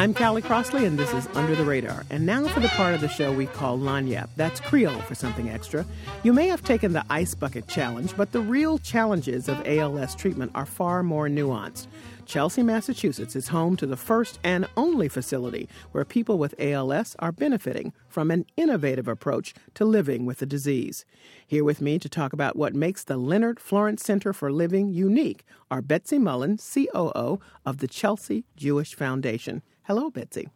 I'm 0.00 0.14
Callie 0.14 0.40
Crossley, 0.40 0.86
and 0.86 0.98
this 0.98 1.12
is 1.12 1.28
Under 1.34 1.54
the 1.54 1.66
Radar. 1.66 2.06
And 2.08 2.24
now 2.24 2.48
for 2.48 2.60
the 2.60 2.68
part 2.68 2.94
of 2.94 3.02
the 3.02 3.08
show 3.08 3.34
we 3.34 3.44
call 3.44 3.78
Lagniappe. 3.78 4.30
That's 4.34 4.58
Creole 4.58 5.02
for 5.02 5.14
something 5.14 5.50
extra. 5.50 5.84
You 6.22 6.32
may 6.32 6.46
have 6.48 6.64
taken 6.64 6.94
the 6.94 7.04
Ice 7.10 7.34
Bucket 7.34 7.68
Challenge, 7.68 8.16
but 8.16 8.32
the 8.32 8.40
real 8.40 8.78
challenges 8.78 9.46
of 9.46 9.60
ALS 9.66 10.14
treatment 10.14 10.52
are 10.54 10.64
far 10.64 11.02
more 11.02 11.28
nuanced. 11.28 11.86
Chelsea, 12.24 12.62
Massachusetts 12.62 13.36
is 13.36 13.48
home 13.48 13.76
to 13.76 13.86
the 13.86 13.96
first 13.96 14.38
and 14.42 14.66
only 14.74 15.06
facility 15.06 15.68
where 15.92 16.06
people 16.06 16.38
with 16.38 16.54
ALS 16.58 17.14
are 17.18 17.30
benefiting 17.30 17.92
from 18.08 18.30
an 18.30 18.46
innovative 18.56 19.06
approach 19.06 19.52
to 19.74 19.84
living 19.84 20.24
with 20.24 20.38
the 20.38 20.46
disease. 20.46 21.04
Here 21.46 21.62
with 21.62 21.82
me 21.82 21.98
to 21.98 22.08
talk 22.08 22.32
about 22.32 22.56
what 22.56 22.74
makes 22.74 23.04
the 23.04 23.18
Leonard 23.18 23.60
Florence 23.60 24.02
Center 24.02 24.32
for 24.32 24.50
Living 24.50 24.88
unique 24.88 25.44
are 25.70 25.82
Betsy 25.82 26.18
Mullen, 26.18 26.56
COO 26.56 27.38
of 27.66 27.78
the 27.78 27.88
Chelsea 27.88 28.44
Jewish 28.56 28.94
Foundation. 28.94 29.60
Hello, 29.90 30.08
Betsy. 30.08 30.48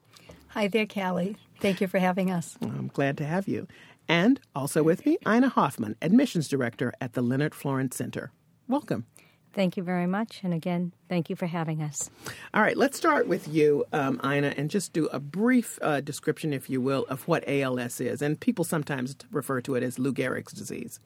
Hi 0.50 0.68
there, 0.68 0.86
Callie. 0.86 1.36
Thank 1.58 1.80
you 1.80 1.88
for 1.88 1.98
having 1.98 2.30
us. 2.30 2.56
I'm 2.62 2.86
glad 2.86 3.18
to 3.18 3.24
have 3.24 3.48
you. 3.48 3.66
And 4.06 4.38
also 4.54 4.84
with 4.84 5.04
me, 5.04 5.18
Ina 5.26 5.48
Hoffman, 5.48 5.96
Admissions 6.00 6.46
Director 6.46 6.92
at 7.00 7.14
the 7.14 7.20
Leonard 7.20 7.52
Florence 7.52 7.96
Center. 7.96 8.30
Welcome. 8.68 9.06
Thank 9.52 9.76
you 9.76 9.82
very 9.82 10.06
much. 10.06 10.42
And 10.44 10.54
again, 10.54 10.92
thank 11.08 11.30
you 11.30 11.34
for 11.34 11.46
having 11.46 11.82
us. 11.82 12.10
All 12.54 12.62
right, 12.62 12.76
let's 12.76 12.96
start 12.96 13.26
with 13.26 13.48
you, 13.48 13.84
um, 13.92 14.20
Ina, 14.24 14.54
and 14.56 14.70
just 14.70 14.92
do 14.92 15.06
a 15.06 15.18
brief 15.18 15.80
uh, 15.82 16.00
description, 16.00 16.52
if 16.52 16.70
you 16.70 16.80
will, 16.80 17.04
of 17.08 17.26
what 17.26 17.42
ALS 17.48 18.00
is. 18.00 18.22
And 18.22 18.38
people 18.38 18.64
sometimes 18.64 19.16
refer 19.32 19.60
to 19.62 19.74
it 19.74 19.82
as 19.82 19.98
Lou 19.98 20.14
Gehrig's 20.14 20.52
disease. 20.52 21.00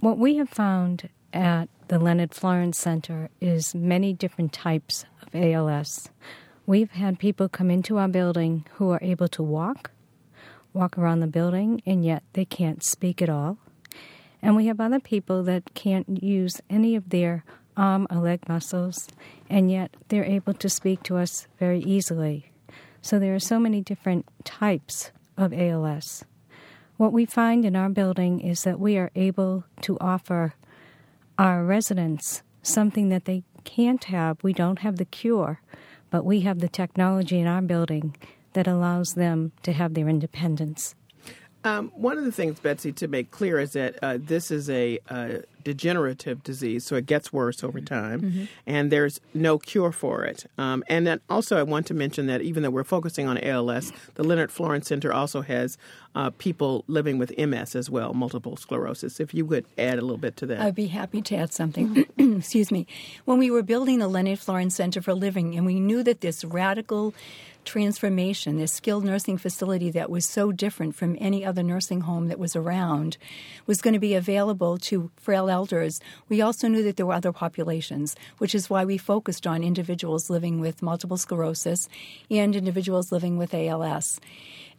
What 0.00 0.18
we 0.18 0.38
have 0.38 0.48
found 0.48 1.08
at 1.32 1.68
the 1.86 2.00
Leonard 2.00 2.34
Florence 2.34 2.78
Center 2.78 3.30
is 3.40 3.76
many 3.76 4.12
different 4.12 4.52
types 4.52 5.04
ALS. 5.34 6.08
We've 6.66 6.90
had 6.90 7.18
people 7.18 7.48
come 7.48 7.70
into 7.70 7.98
our 7.98 8.08
building 8.08 8.66
who 8.74 8.90
are 8.90 9.00
able 9.02 9.28
to 9.28 9.42
walk, 9.42 9.90
walk 10.72 10.96
around 10.96 11.20
the 11.20 11.26
building, 11.26 11.82
and 11.84 12.04
yet 12.04 12.22
they 12.34 12.44
can't 12.44 12.84
speak 12.84 13.20
at 13.20 13.28
all. 13.28 13.58
And 14.42 14.56
we 14.56 14.66
have 14.66 14.80
other 14.80 15.00
people 15.00 15.42
that 15.44 15.74
can't 15.74 16.22
use 16.22 16.60
any 16.70 16.96
of 16.96 17.10
their 17.10 17.44
arm 17.76 18.06
or 18.10 18.18
leg 18.18 18.48
muscles, 18.48 19.08
and 19.48 19.70
yet 19.70 19.96
they're 20.08 20.24
able 20.24 20.54
to 20.54 20.68
speak 20.68 21.02
to 21.04 21.16
us 21.16 21.46
very 21.58 21.80
easily. 21.80 22.52
So 23.02 23.18
there 23.18 23.34
are 23.34 23.40
so 23.40 23.58
many 23.58 23.80
different 23.80 24.26
types 24.44 25.10
of 25.36 25.52
ALS. 25.52 26.24
What 26.96 27.12
we 27.12 27.24
find 27.24 27.64
in 27.64 27.76
our 27.76 27.88
building 27.88 28.40
is 28.40 28.62
that 28.64 28.78
we 28.78 28.98
are 28.98 29.10
able 29.14 29.64
to 29.82 29.98
offer 30.00 30.54
our 31.38 31.64
residents 31.64 32.42
something 32.62 33.08
that 33.08 33.24
they 33.24 33.42
can't 33.76 34.04
have. 34.04 34.42
We 34.42 34.52
don't 34.52 34.80
have 34.80 34.96
the 34.96 35.04
cure, 35.04 35.60
but 36.10 36.24
we 36.24 36.40
have 36.40 36.58
the 36.58 36.68
technology 36.68 37.38
in 37.38 37.46
our 37.46 37.62
building 37.62 38.16
that 38.52 38.66
allows 38.66 39.14
them 39.14 39.52
to 39.62 39.72
have 39.72 39.94
their 39.94 40.08
independence. 40.08 40.94
Um, 41.62 41.92
one 41.94 42.18
of 42.18 42.24
the 42.24 42.32
things, 42.32 42.58
Betsy, 42.58 42.90
to 42.92 43.06
make 43.06 43.30
clear 43.30 43.60
is 43.60 43.74
that 43.74 43.98
uh, 44.02 44.18
this 44.18 44.50
is 44.50 44.70
a 44.70 44.98
uh, 45.08 45.38
degenerative 45.64 46.42
disease, 46.42 46.84
so 46.84 46.96
it 46.96 47.06
gets 47.06 47.32
worse 47.32 47.62
over 47.62 47.80
time, 47.80 48.20
mm-hmm. 48.20 48.44
and 48.66 48.90
there's 48.90 49.20
no 49.34 49.58
cure 49.58 49.92
for 49.92 50.24
it. 50.24 50.46
Um, 50.58 50.84
and 50.88 51.06
then 51.06 51.20
also, 51.28 51.56
I 51.56 51.62
want 51.62 51.86
to 51.86 51.94
mention 51.94 52.26
that 52.26 52.42
even 52.42 52.62
though 52.62 52.70
we're 52.70 52.84
focusing 52.84 53.26
on 53.26 53.38
ALS, 53.38 53.92
the 54.14 54.24
Leonard 54.24 54.50
Florence 54.50 54.88
Center 54.88 55.12
also 55.12 55.42
has 55.42 55.78
uh, 56.14 56.30
people 56.38 56.84
living 56.88 57.18
with 57.18 57.36
MS 57.38 57.76
as 57.76 57.88
well, 57.88 58.14
multiple 58.14 58.56
sclerosis. 58.56 59.20
If 59.20 59.32
you 59.34 59.44
would 59.46 59.64
add 59.78 59.98
a 59.98 60.02
little 60.02 60.18
bit 60.18 60.36
to 60.38 60.46
that, 60.46 60.60
I'd 60.60 60.74
be 60.74 60.88
happy 60.88 61.22
to 61.22 61.36
add 61.36 61.52
something. 61.52 62.06
Excuse 62.18 62.70
me. 62.70 62.86
When 63.24 63.38
we 63.38 63.50
were 63.50 63.62
building 63.62 63.98
the 63.98 64.08
Leonard 64.08 64.38
Florence 64.38 64.74
Center 64.74 65.00
for 65.00 65.14
Living, 65.14 65.56
and 65.56 65.66
we 65.66 65.80
knew 65.80 66.02
that 66.02 66.20
this 66.20 66.44
radical 66.44 67.14
transformation, 67.64 68.58
this 68.58 68.72
skilled 68.72 69.04
nursing 69.04 69.38
facility 69.38 69.90
that 69.90 70.10
was 70.10 70.24
so 70.24 70.52
different 70.52 70.94
from 70.94 71.16
any 71.20 71.44
other 71.44 71.62
nursing 71.62 72.02
home 72.02 72.28
that 72.28 72.38
was 72.38 72.56
around, 72.56 73.16
was 73.66 73.80
going 73.80 73.94
to 73.94 74.00
be 74.00 74.14
available 74.14 74.78
to 74.78 75.10
frail 75.16 75.49
elders. 75.50 76.00
We 76.28 76.40
also 76.40 76.68
knew 76.68 76.82
that 76.84 76.96
there 76.96 77.06
were 77.06 77.12
other 77.12 77.32
populations, 77.32 78.16
which 78.38 78.54
is 78.54 78.70
why 78.70 78.84
we 78.84 78.96
focused 78.96 79.46
on 79.46 79.62
individuals 79.62 80.30
living 80.30 80.60
with 80.60 80.82
multiple 80.82 81.16
sclerosis 81.16 81.88
and 82.30 82.56
individuals 82.56 83.12
living 83.12 83.36
with 83.36 83.52
ALS. 83.52 84.20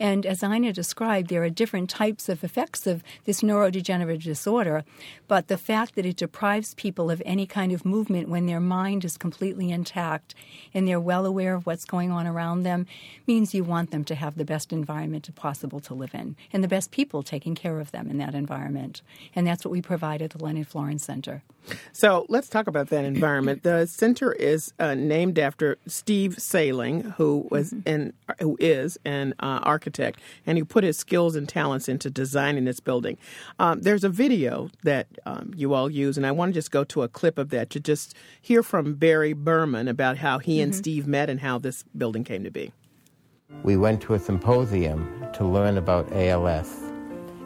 And 0.01 0.25
as 0.25 0.41
Ina 0.41 0.73
described, 0.73 1.29
there 1.29 1.43
are 1.43 1.49
different 1.51 1.87
types 1.87 2.27
of 2.27 2.43
effects 2.43 2.87
of 2.87 3.03
this 3.25 3.41
neurodegenerative 3.41 4.23
disorder, 4.23 4.83
but 5.27 5.47
the 5.47 5.59
fact 5.59 5.93
that 5.93 6.07
it 6.07 6.15
deprives 6.15 6.73
people 6.73 7.11
of 7.11 7.21
any 7.23 7.45
kind 7.45 7.71
of 7.71 7.85
movement 7.85 8.27
when 8.27 8.47
their 8.47 8.59
mind 8.59 9.05
is 9.05 9.15
completely 9.15 9.69
intact 9.69 10.33
and 10.73 10.87
they're 10.87 10.99
well 10.99 11.27
aware 11.27 11.53
of 11.53 11.67
what's 11.67 11.85
going 11.85 12.09
on 12.09 12.25
around 12.25 12.63
them 12.63 12.87
means 13.27 13.53
you 13.53 13.63
want 13.63 13.91
them 13.91 14.03
to 14.05 14.15
have 14.15 14.37
the 14.37 14.43
best 14.43 14.73
environment 14.73 15.29
possible 15.35 15.79
to 15.79 15.93
live 15.93 16.15
in 16.15 16.35
and 16.51 16.63
the 16.63 16.67
best 16.67 16.89
people 16.89 17.21
taking 17.21 17.53
care 17.53 17.79
of 17.79 17.91
them 17.91 18.09
in 18.09 18.17
that 18.17 18.33
environment. 18.33 19.03
And 19.35 19.45
that's 19.45 19.63
what 19.63 19.71
we 19.71 19.83
provide 19.83 20.23
at 20.23 20.31
the 20.31 20.43
Florence 20.63 21.03
Center. 21.03 21.43
So 21.91 22.25
let's 22.29 22.49
talk 22.49 22.67
about 22.67 22.89
that 22.89 23.05
environment. 23.05 23.63
The 23.63 23.85
center 23.85 24.31
is 24.33 24.73
uh, 24.79 24.95
named 24.95 25.37
after 25.37 25.77
Steve 25.85 26.39
Saling, 26.39 27.13
who 27.17 27.47
was 27.51 27.71
mm-hmm. 27.71 27.89
an 27.89 28.13
who 28.39 28.57
is 28.59 28.97
an 29.05 29.33
uh, 29.39 29.59
architect, 29.63 30.19
and 30.45 30.57
he 30.57 30.63
put 30.63 30.83
his 30.83 30.97
skills 30.97 31.35
and 31.35 31.47
talents 31.47 31.87
into 31.87 32.09
designing 32.09 32.65
this 32.65 32.79
building. 32.79 33.17
Um, 33.59 33.81
there's 33.81 34.03
a 34.03 34.09
video 34.09 34.69
that 34.83 35.07
um, 35.25 35.51
you 35.55 35.73
all 35.73 35.89
use, 35.89 36.17
and 36.17 36.25
I 36.25 36.31
want 36.31 36.53
to 36.53 36.57
just 36.57 36.71
go 36.71 36.83
to 36.85 37.03
a 37.03 37.07
clip 37.07 37.37
of 37.37 37.49
that 37.49 37.69
to 37.71 37.79
just 37.79 38.15
hear 38.41 38.63
from 38.63 38.95
Barry 38.95 39.33
Berman 39.33 39.87
about 39.87 40.17
how 40.17 40.39
he 40.39 40.55
mm-hmm. 40.55 40.63
and 40.63 40.75
Steve 40.75 41.07
met 41.07 41.29
and 41.29 41.39
how 41.39 41.57
this 41.59 41.83
building 41.95 42.23
came 42.23 42.43
to 42.43 42.51
be. 42.51 42.71
We 43.63 43.77
went 43.77 44.01
to 44.03 44.13
a 44.13 44.19
symposium 44.19 45.27
to 45.33 45.45
learn 45.45 45.77
about 45.77 46.11
ALS 46.13 46.90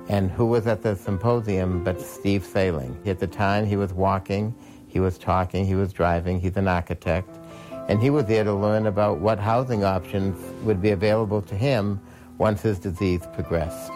and 0.08 0.30
who 0.30 0.46
was 0.46 0.68
at 0.68 0.84
the 0.84 0.96
symposium 0.96 1.84
but 1.84 2.00
Steve 2.00 2.46
Saling? 2.46 2.96
At 3.08 3.20
the 3.20 3.28
time, 3.28 3.66
he 3.66 3.76
was 3.76 3.94
walking, 3.94 4.54
he 4.88 5.00
was 5.00 5.18
talking, 5.18 5.66
he 5.66 5.76
was 5.76 5.92
driving, 5.92 6.40
he's 6.40 6.58
an 6.58 6.68
architect, 6.68 7.38
and 7.88 8.02
he 8.02 8.10
was 8.10 8.26
there 8.26 8.44
to 8.44 8.54
learn 8.54 8.88
about 8.88 9.20
what 9.20 9.40
housing 9.40 9.84
options 9.84 10.38
would 10.64 10.82
be 10.82 10.92
available 10.92 11.42
to 11.44 11.56
him 11.56 12.00
once 12.38 12.62
his 12.62 12.80
disease 12.80 13.22
progressed. 13.34 13.92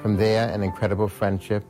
From 0.00 0.16
there, 0.16 0.48
an 0.48 0.62
incredible 0.62 1.08
friendship 1.08 1.64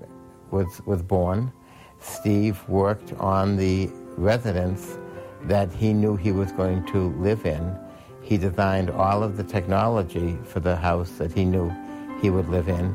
was, 0.50 0.80
was 0.86 1.02
born. 1.02 1.52
Steve 2.00 2.66
worked 2.68 3.12
on 3.14 3.56
the 3.56 3.88
residence 4.16 4.98
that 5.44 5.72
he 5.72 5.92
knew 5.92 6.16
he 6.16 6.32
was 6.32 6.52
going 6.52 6.84
to 6.86 7.10
live 7.20 7.46
in. 7.46 7.76
He 8.22 8.36
designed 8.36 8.90
all 8.90 9.22
of 9.22 9.36
the 9.36 9.44
technology 9.44 10.38
for 10.44 10.60
the 10.60 10.76
house 10.76 11.10
that 11.12 11.32
he 11.32 11.44
knew 11.44 11.72
he 12.20 12.30
would 12.30 12.48
live 12.48 12.68
in 12.68 12.94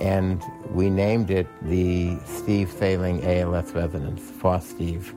and 0.00 0.42
we 0.70 0.90
named 0.90 1.30
it 1.30 1.46
the 1.62 2.18
Steve 2.24 2.70
Saling 2.70 3.24
ALS 3.24 3.72
Residence 3.72 4.20
for 4.20 4.60
Steve. 4.60 5.14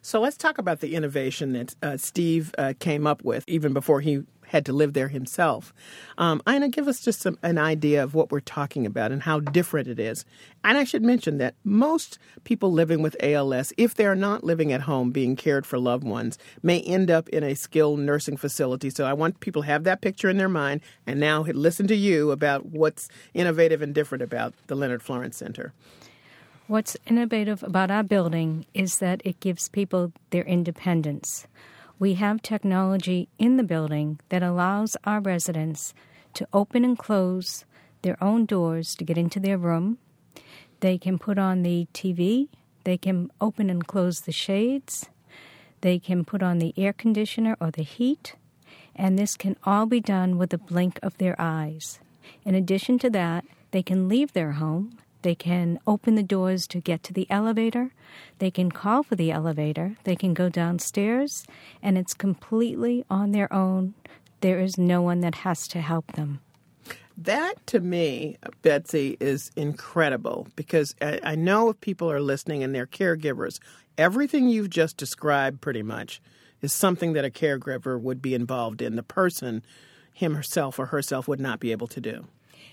So 0.00 0.20
let's 0.20 0.36
talk 0.36 0.58
about 0.58 0.80
the 0.80 0.94
innovation 0.94 1.52
that 1.52 1.74
uh, 1.82 1.96
Steve 1.96 2.54
uh, 2.58 2.74
came 2.78 3.06
up 3.06 3.24
with 3.24 3.44
even 3.46 3.72
before 3.72 4.00
he 4.00 4.22
had 4.52 4.66
to 4.66 4.72
live 4.72 4.92
there 4.92 5.08
himself. 5.08 5.72
Um, 6.18 6.42
Ina, 6.46 6.68
give 6.68 6.86
us 6.86 7.00
just 7.00 7.20
some, 7.20 7.38
an 7.42 7.56
idea 7.56 8.04
of 8.04 8.14
what 8.14 8.30
we're 8.30 8.40
talking 8.40 8.84
about 8.84 9.10
and 9.10 9.22
how 9.22 9.40
different 9.40 9.88
it 9.88 9.98
is. 9.98 10.26
And 10.62 10.76
I 10.76 10.84
should 10.84 11.02
mention 11.02 11.38
that 11.38 11.54
most 11.64 12.18
people 12.44 12.70
living 12.70 13.00
with 13.00 13.16
ALS, 13.22 13.72
if 13.78 13.94
they're 13.94 14.14
not 14.14 14.44
living 14.44 14.70
at 14.70 14.82
home 14.82 15.10
being 15.10 15.36
cared 15.36 15.64
for 15.64 15.78
loved 15.78 16.04
ones, 16.04 16.38
may 16.62 16.80
end 16.82 17.10
up 17.10 17.30
in 17.30 17.42
a 17.42 17.54
skilled 17.54 18.00
nursing 18.00 18.36
facility. 18.36 18.90
So 18.90 19.06
I 19.06 19.14
want 19.14 19.40
people 19.40 19.62
to 19.62 19.68
have 19.68 19.84
that 19.84 20.02
picture 20.02 20.28
in 20.28 20.36
their 20.36 20.50
mind 20.50 20.82
and 21.06 21.18
now 21.18 21.42
listen 21.42 21.86
to 21.86 21.96
you 21.96 22.30
about 22.30 22.66
what's 22.66 23.08
innovative 23.32 23.80
and 23.80 23.94
different 23.94 24.20
about 24.20 24.52
the 24.66 24.74
Leonard 24.74 25.02
Florence 25.02 25.38
Center. 25.38 25.72
What's 26.66 26.94
innovative 27.06 27.62
about 27.62 27.90
our 27.90 28.02
building 28.02 28.66
is 28.74 28.98
that 28.98 29.22
it 29.24 29.40
gives 29.40 29.70
people 29.70 30.12
their 30.28 30.44
independence 30.44 31.46
we 31.98 32.14
have 32.14 32.42
technology 32.42 33.28
in 33.38 33.56
the 33.56 33.62
building 33.62 34.18
that 34.28 34.42
allows 34.42 34.96
our 35.04 35.20
residents 35.20 35.94
to 36.34 36.46
open 36.52 36.84
and 36.84 36.98
close 36.98 37.64
their 38.02 38.22
own 38.22 38.46
doors 38.46 38.94
to 38.96 39.04
get 39.04 39.18
into 39.18 39.38
their 39.38 39.58
room. 39.58 39.98
They 40.80 40.98
can 40.98 41.18
put 41.18 41.38
on 41.38 41.62
the 41.62 41.86
TV, 41.94 42.48
they 42.84 42.96
can 42.96 43.30
open 43.40 43.70
and 43.70 43.86
close 43.86 44.20
the 44.20 44.32
shades, 44.32 45.08
they 45.80 45.98
can 45.98 46.24
put 46.24 46.42
on 46.42 46.58
the 46.58 46.74
air 46.76 46.92
conditioner 46.92 47.56
or 47.60 47.70
the 47.70 47.82
heat, 47.82 48.34
and 48.96 49.18
this 49.18 49.36
can 49.36 49.56
all 49.64 49.86
be 49.86 50.00
done 50.00 50.38
with 50.38 50.52
a 50.52 50.58
blink 50.58 50.98
of 51.02 51.16
their 51.18 51.36
eyes. 51.38 52.00
In 52.44 52.54
addition 52.54 52.98
to 53.00 53.10
that, 53.10 53.44
they 53.70 53.82
can 53.82 54.08
leave 54.08 54.32
their 54.32 54.52
home 54.52 54.98
they 55.22 55.34
can 55.34 55.78
open 55.86 56.14
the 56.14 56.22
doors 56.22 56.66
to 56.68 56.80
get 56.80 57.02
to 57.04 57.12
the 57.12 57.26
elevator. 57.30 57.92
They 58.38 58.50
can 58.50 58.70
call 58.70 59.02
for 59.02 59.16
the 59.16 59.30
elevator. 59.30 59.96
They 60.04 60.16
can 60.16 60.34
go 60.34 60.48
downstairs, 60.48 61.46
and 61.82 61.96
it's 61.96 62.14
completely 62.14 63.04
on 63.08 63.32
their 63.32 63.52
own. 63.52 63.94
There 64.40 64.60
is 64.60 64.76
no 64.76 65.00
one 65.02 65.20
that 65.20 65.36
has 65.36 65.68
to 65.68 65.80
help 65.80 66.12
them. 66.12 66.40
That 67.16 67.64
to 67.68 67.80
me, 67.80 68.38
Betsy, 68.62 69.16
is 69.20 69.50
incredible 69.54 70.48
because 70.56 70.94
I, 71.00 71.34
know 71.36 71.68
if 71.68 71.80
people 71.80 72.10
are 72.10 72.20
listening 72.20 72.62
and 72.62 72.74
they're 72.74 72.86
caregivers, 72.86 73.60
everything 73.98 74.48
you've 74.48 74.70
just 74.70 74.96
described 74.96 75.60
pretty 75.60 75.82
much 75.82 76.20
is 76.62 76.72
something 76.72 77.12
that 77.12 77.24
a 77.24 77.30
caregiver 77.30 78.00
would 78.00 78.22
be 78.22 78.34
involved 78.34 78.80
in. 78.80 78.96
The 78.96 79.02
person, 79.02 79.62
him 80.12 80.34
herself 80.34 80.78
or 80.78 80.86
herself, 80.86 81.28
would 81.28 81.40
not 81.40 81.60
be 81.60 81.70
able 81.70 81.88
to 81.88 82.00
do. 82.00 82.26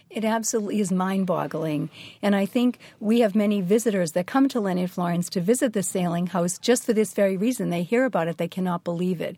It 0.09 0.25
absolutely 0.25 0.80
is 0.80 0.91
mind 0.91 1.27
boggling. 1.27 1.89
And 2.21 2.36
I 2.36 2.45
think 2.45 2.80
we 3.00 3.19
have 3.19 3.36
many 3.36 3.62
visitors 3.62 4.13
that 4.13 4.25
come 4.25 4.50
to 4.50 4.59
Leonard 4.59 4.89
Florence 4.89 5.30
to 5.31 5.41
visit 5.41 5.74
the 5.74 5.83
Saling 5.83 6.27
house 6.27 6.57
just 6.57 6.86
for 6.86 6.94
this 6.94 7.13
very 7.13 7.38
reason. 7.38 7.69
They 7.69 7.83
hear 7.83 8.06
about 8.06 8.27
it, 8.27 8.38
they 8.38 8.47
cannot 8.47 8.83
believe 8.83 9.21
it 9.21 9.38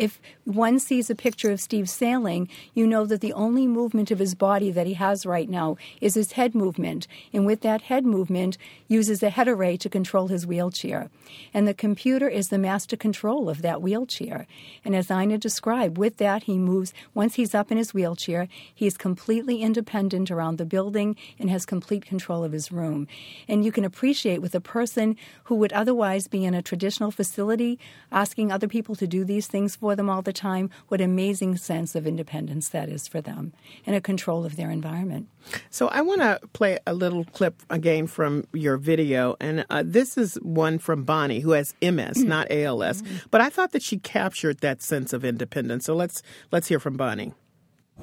if 0.00 0.18
one 0.44 0.78
sees 0.78 1.10
a 1.10 1.14
picture 1.14 1.50
of 1.50 1.60
Steve 1.60 1.90
Saling, 1.90 2.48
you 2.72 2.86
know 2.86 3.04
that 3.04 3.20
the 3.20 3.34
only 3.34 3.66
movement 3.66 4.10
of 4.10 4.18
his 4.18 4.34
body 4.34 4.70
that 4.70 4.86
he 4.86 4.94
has 4.94 5.26
right 5.26 5.48
now 5.48 5.76
is 6.00 6.14
his 6.14 6.32
head 6.32 6.54
movement. 6.54 7.06
And 7.34 7.44
with 7.44 7.60
that 7.60 7.82
head 7.82 8.06
movement, 8.06 8.56
uses 8.88 9.22
a 9.22 9.28
head 9.28 9.46
array 9.46 9.76
to 9.76 9.90
control 9.90 10.28
his 10.28 10.46
wheelchair. 10.46 11.10
And 11.52 11.68
the 11.68 11.74
computer 11.74 12.28
is 12.30 12.48
the 12.48 12.56
master 12.56 12.96
control 12.96 13.50
of 13.50 13.60
that 13.60 13.82
wheelchair. 13.82 14.46
And 14.86 14.96
as 14.96 15.10
Ina 15.10 15.36
described, 15.36 15.98
with 15.98 16.16
that, 16.16 16.44
he 16.44 16.56
moves, 16.56 16.94
once 17.12 17.34
he's 17.34 17.54
up 17.54 17.70
in 17.70 17.76
his 17.76 17.92
wheelchair, 17.92 18.48
he's 18.74 18.96
completely 18.96 19.60
independent 19.60 20.30
around 20.30 20.56
the 20.56 20.64
building 20.64 21.14
and 21.38 21.50
has 21.50 21.66
complete 21.66 22.06
control 22.06 22.42
of 22.42 22.52
his 22.52 22.72
room. 22.72 23.06
And 23.46 23.66
you 23.66 23.70
can 23.70 23.84
appreciate 23.84 24.40
with 24.40 24.54
a 24.54 24.60
person 24.62 25.18
who 25.44 25.56
would 25.56 25.74
otherwise 25.74 26.26
be 26.26 26.46
in 26.46 26.54
a 26.54 26.62
traditional 26.62 27.10
facility 27.10 27.78
asking 28.10 28.50
other 28.50 28.66
people 28.66 28.94
to 28.96 29.06
do 29.06 29.24
these 29.24 29.46
things 29.46 29.76
for 29.76 29.89
for 29.90 29.96
them 29.96 30.08
all 30.08 30.22
the 30.22 30.32
time, 30.32 30.70
what 30.86 31.00
amazing 31.00 31.56
sense 31.56 31.96
of 31.96 32.06
independence 32.06 32.68
that 32.68 32.88
is 32.88 33.08
for 33.08 33.20
them 33.20 33.52
and 33.84 33.96
a 33.96 34.00
control 34.00 34.44
of 34.44 34.54
their 34.54 34.70
environment. 34.70 35.26
So 35.68 35.88
I 35.88 36.00
want 36.00 36.20
to 36.20 36.38
play 36.52 36.78
a 36.86 36.94
little 36.94 37.24
clip 37.24 37.60
again 37.68 38.06
from 38.06 38.46
your 38.52 38.76
video, 38.76 39.34
and 39.40 39.66
uh, 39.68 39.82
this 39.84 40.16
is 40.16 40.36
one 40.42 40.78
from 40.78 41.02
Bonnie 41.02 41.40
who 41.40 41.50
has 41.52 41.74
MS, 41.82 42.18
mm-hmm. 42.18 42.28
not 42.28 42.46
ALS. 42.52 43.02
Mm-hmm. 43.02 43.16
But 43.32 43.40
I 43.40 43.50
thought 43.50 43.72
that 43.72 43.82
she 43.82 43.98
captured 43.98 44.58
that 44.58 44.80
sense 44.80 45.12
of 45.12 45.24
independence. 45.24 45.86
So 45.86 45.96
let's 45.96 46.22
let's 46.52 46.68
hear 46.68 46.78
from 46.78 46.96
Bonnie. 46.96 47.34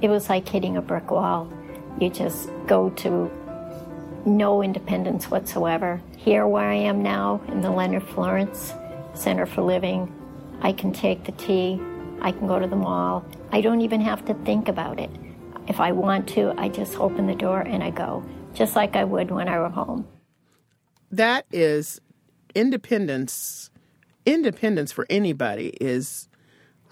It 0.02 0.10
was 0.10 0.28
like 0.28 0.46
hitting 0.46 0.76
a 0.76 0.82
brick 0.82 1.10
wall. 1.10 1.50
You 2.02 2.10
just 2.10 2.50
go 2.68 2.90
to 2.90 3.32
no 4.26 4.62
independence 4.62 5.32
whatsoever. 5.32 6.02
Here, 6.18 6.46
where 6.46 6.70
I 6.70 6.76
am 6.76 7.02
now 7.02 7.42
in 7.48 7.62
the 7.62 7.72
Leonard 7.72 8.04
Florence 8.04 8.74
Center 9.14 9.46
for 9.46 9.62
Living, 9.62 10.14
I 10.62 10.72
can 10.72 10.92
take 10.92 11.24
the 11.24 11.32
T, 11.34 11.80
I 12.22 12.32
can 12.32 12.48
go 12.48 12.60
to 12.60 12.68
the 12.68 12.76
mall. 12.76 13.24
I 13.52 13.62
don't 13.62 13.82
even 13.82 14.02
have 14.02 14.26
to 14.26 14.34
think 14.46 14.68
about 14.68 15.00
it. 15.00 15.10
If 15.68 15.80
I 15.80 15.92
want 15.92 16.28
to, 16.30 16.54
I 16.58 16.70
just 16.70 16.98
open 16.98 17.28
the 17.28 17.36
door 17.36 17.62
and 17.62 17.84
I 17.84 17.90
go, 17.90 18.24
just 18.54 18.76
like 18.76 18.96
I 18.96 19.04
would 19.04 19.32
when 19.32 19.48
I 19.48 19.60
were 19.60 19.70
home. 19.70 20.08
That 21.12 21.46
is 21.52 22.02
independence. 22.56 23.70
Independence 24.26 24.92
for 24.92 25.06
anybody 25.10 25.70
is 25.80 26.28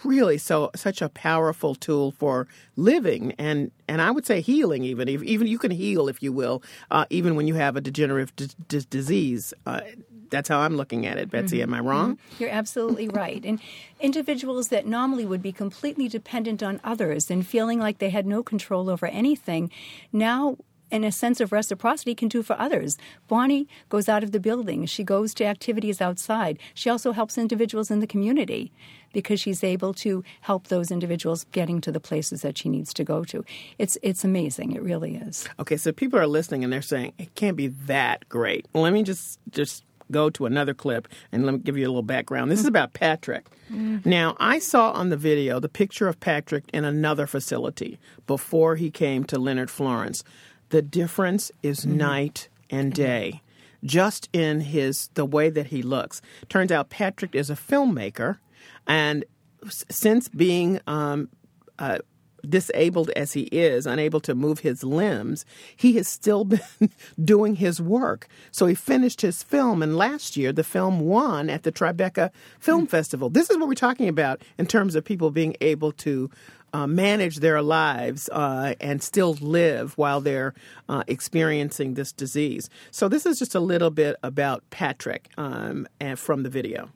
really 0.03 0.37
so 0.37 0.69
such 0.75 1.01
a 1.01 1.09
powerful 1.09 1.73
tool 1.73 2.11
for 2.11 2.47
living 2.75 3.33
and 3.37 3.71
and 3.87 4.01
I 4.01 4.11
would 4.11 4.25
say 4.25 4.41
healing 4.41 4.83
even 4.83 5.09
even 5.09 5.47
you 5.47 5.57
can 5.57 5.71
heal 5.71 6.07
if 6.07 6.21
you 6.21 6.31
will 6.31 6.61
uh, 6.91 7.05
even 7.09 7.35
when 7.35 7.47
you 7.47 7.55
have 7.55 7.75
a 7.75 7.81
degenerative 7.81 8.35
d- 8.35 8.49
d- 8.67 8.85
disease 8.89 9.53
uh, 9.65 9.81
that's 10.29 10.49
how 10.49 10.59
I'm 10.59 10.77
looking 10.77 11.05
at 11.05 11.17
it, 11.17 11.29
Betsy. 11.29 11.57
Mm-hmm. 11.57 11.73
Am 11.73 11.73
I 11.73 11.79
wrong? 11.79 12.15
Mm-hmm. 12.15 12.43
You're 12.43 12.51
absolutely 12.51 13.07
right. 13.07 13.43
And 13.45 13.59
individuals 13.99 14.69
that 14.69 14.85
normally 14.85 15.25
would 15.25 15.41
be 15.41 15.51
completely 15.51 16.07
dependent 16.07 16.61
on 16.61 16.79
others 16.83 17.31
and 17.31 17.45
feeling 17.45 17.79
like 17.79 17.99
they 17.99 18.09
had 18.09 18.25
no 18.25 18.43
control 18.43 18.89
over 18.89 19.07
anything 19.07 19.71
now 20.11 20.57
in 20.91 21.03
a 21.03 21.11
sense 21.11 21.39
of 21.39 21.51
reciprocity 21.51 22.15
can 22.15 22.27
do 22.27 22.43
for 22.43 22.57
others. 22.59 22.97
Bonnie 23.27 23.67
goes 23.89 24.07
out 24.07 24.23
of 24.23 24.31
the 24.31 24.39
building. 24.39 24.85
She 24.85 25.03
goes 25.03 25.33
to 25.35 25.45
activities 25.45 26.01
outside. 26.01 26.59
She 26.73 26.89
also 26.89 27.11
helps 27.11 27.37
individuals 27.37 27.89
in 27.89 27.99
the 27.99 28.07
community 28.07 28.71
because 29.13 29.39
she's 29.39 29.63
able 29.63 29.93
to 29.95 30.23
help 30.41 30.67
those 30.67 30.91
individuals 30.91 31.45
getting 31.51 31.81
to 31.81 31.91
the 31.91 31.99
places 31.99 32.41
that 32.41 32.57
she 32.57 32.69
needs 32.69 32.93
to 32.93 33.03
go 33.03 33.23
to. 33.25 33.43
It's 33.79 33.97
it's 34.03 34.23
amazing. 34.23 34.73
It 34.73 34.81
really 34.81 35.15
is. 35.15 35.47
Okay, 35.59 35.77
so 35.77 35.91
people 35.91 36.19
are 36.19 36.27
listening 36.27 36.63
and 36.63 36.71
they're 36.71 36.81
saying 36.81 37.13
it 37.17 37.33
can't 37.35 37.57
be 37.57 37.67
that 37.67 38.27
great. 38.29 38.67
Well, 38.73 38.83
let 38.83 38.93
me 38.93 39.03
just 39.03 39.39
just 39.49 39.83
go 40.11 40.29
to 40.29 40.45
another 40.45 40.73
clip 40.73 41.07
and 41.31 41.45
let 41.45 41.53
me 41.53 41.59
give 41.59 41.77
you 41.77 41.85
a 41.85 41.89
little 41.89 42.03
background. 42.03 42.51
This 42.51 42.59
is 42.59 42.65
about 42.65 42.93
Patrick. 42.93 43.47
Mm. 43.71 44.05
Now, 44.05 44.35
I 44.39 44.59
saw 44.59 44.91
on 44.91 45.09
the 45.09 45.17
video 45.17 45.59
the 45.59 45.69
picture 45.69 46.07
of 46.07 46.19
Patrick 46.19 46.63
in 46.73 46.85
another 46.85 47.27
facility 47.27 47.99
before 48.27 48.75
he 48.75 48.91
came 48.91 49.23
to 49.25 49.39
Leonard 49.39 49.71
Florence. 49.71 50.23
The 50.69 50.81
difference 50.81 51.51
is 51.63 51.81
mm-hmm. 51.81 51.97
night 51.97 52.49
and 52.69 52.93
day. 52.93 53.41
Just 53.83 54.29
in 54.33 54.61
his 54.61 55.09
the 55.13 55.25
way 55.25 55.49
that 55.51 55.67
he 55.67 55.83
looks. 55.83 56.21
Turns 56.49 56.71
out 56.71 56.89
Patrick 56.89 57.35
is 57.35 57.51
a 57.51 57.55
filmmaker, 57.55 58.39
and 58.87 59.23
since 59.69 60.27
being 60.27 60.79
um, 60.87 61.29
uh, 61.77 61.99
disabled 62.45 63.11
as 63.15 63.33
he 63.33 63.43
is, 63.43 63.85
unable 63.85 64.19
to 64.21 64.35
move 64.35 64.59
his 64.59 64.83
limbs, 64.83 65.45
he 65.75 65.93
has 65.93 66.07
still 66.07 66.45
been 66.45 66.89
doing 67.23 67.55
his 67.55 67.81
work. 67.81 68.27
So 68.51 68.65
he 68.65 68.75
finished 68.75 69.21
his 69.21 69.43
film, 69.43 69.81
and 69.81 69.97
last 69.97 70.37
year 70.37 70.51
the 70.51 70.63
film 70.63 70.99
won 70.99 71.49
at 71.49 71.63
the 71.63 71.71
Tribeca 71.71 72.31
Film 72.59 72.87
mm. 72.87 72.89
Festival. 72.89 73.29
This 73.29 73.49
is 73.49 73.57
what 73.57 73.67
we're 73.67 73.75
talking 73.75 74.07
about 74.07 74.41
in 74.57 74.65
terms 74.65 74.95
of 74.95 75.03
people 75.03 75.31
being 75.31 75.55
able 75.61 75.91
to 75.93 76.29
uh, 76.75 76.87
manage 76.87 77.37
their 77.37 77.61
lives 77.61 78.27
uh, 78.29 78.73
and 78.81 79.01
still 79.01 79.35
live 79.35 79.97
while 79.97 80.19
they're 80.19 80.53
uh, 80.89 81.03
experiencing 81.07 81.93
this 81.93 82.11
disease. 82.11 82.69
So 82.91 83.07
this 83.07 83.25
is 83.25 83.39
just 83.39 83.55
a 83.55 83.61
little 83.61 83.91
bit 83.91 84.17
about 84.23 84.61
Patrick 84.71 85.29
um, 85.37 85.87
and 86.01 86.19
from 86.19 86.43
the 86.43 86.49
video. 86.49 86.89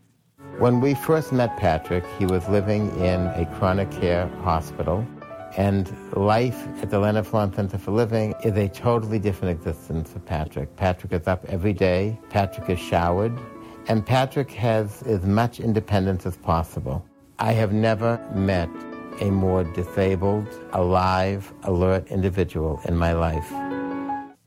When 0.58 0.82
we 0.82 0.96
first 0.96 1.32
met 1.32 1.56
Patrick, 1.58 2.04
he 2.18 2.26
was 2.26 2.48
living 2.50 2.90
in 2.98 3.28
a 3.28 3.46
chronic 3.58 3.90
care 3.92 4.28
hospital. 4.44 5.08
And 5.58 5.92
life 6.16 6.68
at 6.82 6.90
the 6.90 7.00
Leonard 7.00 7.26
Florence 7.28 7.56
Center 7.56 7.78
for 7.78 7.92
Living 7.92 8.34
is 8.44 8.56
a 8.56 8.70
totally 8.70 9.20
different 9.20 9.58
existence 9.58 10.12
for 10.12 10.20
Patrick. 10.20 10.76
Patrick 10.76 11.12
is 11.12 11.28
up 11.28 11.46
every 11.50 11.74
day. 11.74 12.20
Patrick 12.30 12.70
is 12.70 12.80
showered. 12.80 13.38
And 13.88 14.06
Patrick 14.06 14.52
has 14.52 15.02
as 15.04 15.26
much 15.26 15.60
independence 15.60 16.26
as 16.26 16.38
possible. 16.38 17.04
I 17.40 17.54
have 17.54 17.74
never 17.74 18.24
met 18.36 18.70
a 19.22 19.32
more 19.32 19.64
disabled, 19.64 20.48
alive, 20.72 21.52
alert 21.64 22.08
individual 22.08 22.80
in 22.86 22.96
my 22.96 23.14
life. 23.14 23.52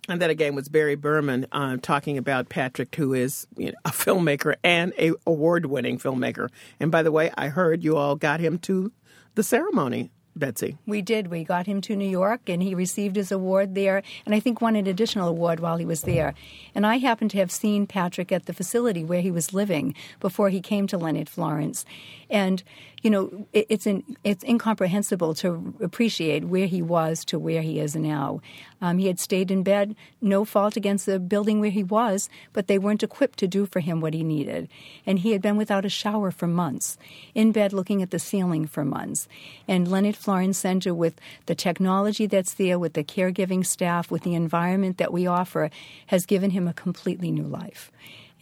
And 0.09 0.21
that 0.21 0.31
again 0.31 0.55
was 0.55 0.69
Barry 0.69 0.95
Berman 0.95 1.47
uh, 1.53 1.79
talking 1.81 2.19
about 2.19 2.49
Patrick, 2.49 2.95
who 2.95 3.15
is 3.15 3.47
you 3.57 3.67
know, 3.67 3.79
a 3.85 3.91
filmmaker 3.91 4.55
and 4.63 4.93
a 4.99 5.13
award-winning 5.27 5.99
filmmaker. 5.99 6.49
And 6.81 6.91
by 6.91 7.03
the 7.03 7.13
way, 7.13 7.31
I 7.37 7.49
heard 7.49 7.83
you 7.83 7.97
all 7.97 8.17
got 8.17 8.41
him 8.41 8.59
to 8.61 8.93
the 9.35 9.43
ceremony 9.43 10.11
Betsy. 10.35 10.77
We 10.87 11.03
did. 11.03 11.29
We 11.29 11.45
got 11.45 11.67
him 11.67 11.81
to 11.83 11.97
New 11.97 12.09
York 12.09 12.49
and 12.49 12.63
he 12.63 12.75
received 12.75 13.17
his 13.17 13.31
award 13.31 13.75
there, 13.75 14.03
and 14.25 14.35
I 14.35 14.41
think 14.41 14.61
won 14.61 14.77
an 14.77 14.87
additional 14.87 15.29
award 15.29 15.61
while 15.61 15.77
he 15.77 15.85
was 15.85 16.03
there. 16.03 16.35
And 16.75 16.87
I 16.87 16.97
happened 16.97 17.31
to 17.33 17.39
have 17.39 17.51
seen 17.51 17.87
Patrick 17.87 18.33
at 18.33 18.47
the 18.47 18.53
facility 18.53 19.05
where 19.05 19.21
he 19.21 19.31
was 19.31 19.53
living 19.53 19.95
before 20.21 20.49
he 20.49 20.61
came 20.61 20.87
to 20.89 20.99
Leonard 20.99 21.29
Florence. 21.29 21.85
And 22.31 22.63
you 23.03 23.11
know, 23.11 23.47
it, 23.53 23.67
it's 23.69 23.87
in, 23.87 24.05
it's 24.25 24.45
incomprehensible 24.45 25.35
to 25.35 25.75
appreciate 25.83 26.45
where 26.45 26.67
he 26.67 26.81
was 26.81 27.25
to 27.27 27.39
where 27.39 27.63
he 27.63 27.81
is 27.81 27.97
now. 27.97 28.41
Um, 28.81 28.99
he 28.99 29.09
had 29.09 29.21
stayed 29.21 29.51
in 29.51 29.63
bed, 29.63 29.95
no 30.21 30.45
fault 30.45 30.77
against 30.77 31.07
the 31.07 31.19
building 31.19 31.61
where 31.61 31.71
he 31.71 31.83
was, 31.83 32.29
but 32.53 32.69
they 32.69 32.79
weren't 32.79 33.03
equipped 33.03 33.39
to 33.41 33.49
do 33.49 33.67
for 33.67 33.81
him 33.81 34.01
what 34.01 34.15
he 34.15 34.23
needed. 34.23 34.69
And 35.05 35.19
he 35.19 35.33
had 35.33 35.43
been 35.43 35.57
without 35.57 35.85
a 35.85 35.89
shower 35.89 36.31
for 36.31 36.47
months, 36.47 36.97
in 37.35 37.53
bed 37.53 37.73
looking 37.73 38.03
at 38.03 38.11
the 38.11 38.19
ceiling 38.19 38.67
for 38.67 38.85
months. 38.85 39.29
And 39.67 39.89
Leonard 39.89 40.17
Florence 40.23 40.59
Center, 40.59 40.95
with 40.95 41.21
the 41.47 41.55
technology 41.55 42.27
that's 42.27 42.55
there, 42.55 42.79
with 42.79 42.95
the 42.95 43.05
caregiving 43.05 43.67
staff, 43.67 44.11
with 44.11 44.23
the 44.23 44.35
environment 44.35 44.99
that 44.99 45.13
we 45.13 45.27
offer, 45.27 45.71
has 46.07 46.27
given 46.27 46.51
him 46.51 46.69
a 46.69 46.73
completely 46.73 47.31
new 47.31 47.43
life. 47.43 47.91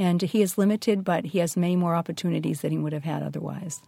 And 0.00 0.22
he 0.22 0.40
is 0.40 0.56
limited, 0.56 1.04
but 1.04 1.26
he 1.26 1.40
has 1.40 1.58
many 1.58 1.76
more 1.76 1.94
opportunities 1.94 2.62
than 2.62 2.72
he 2.72 2.78
would 2.78 2.94
have 2.94 3.04
had 3.04 3.22
otherwise. 3.22 3.82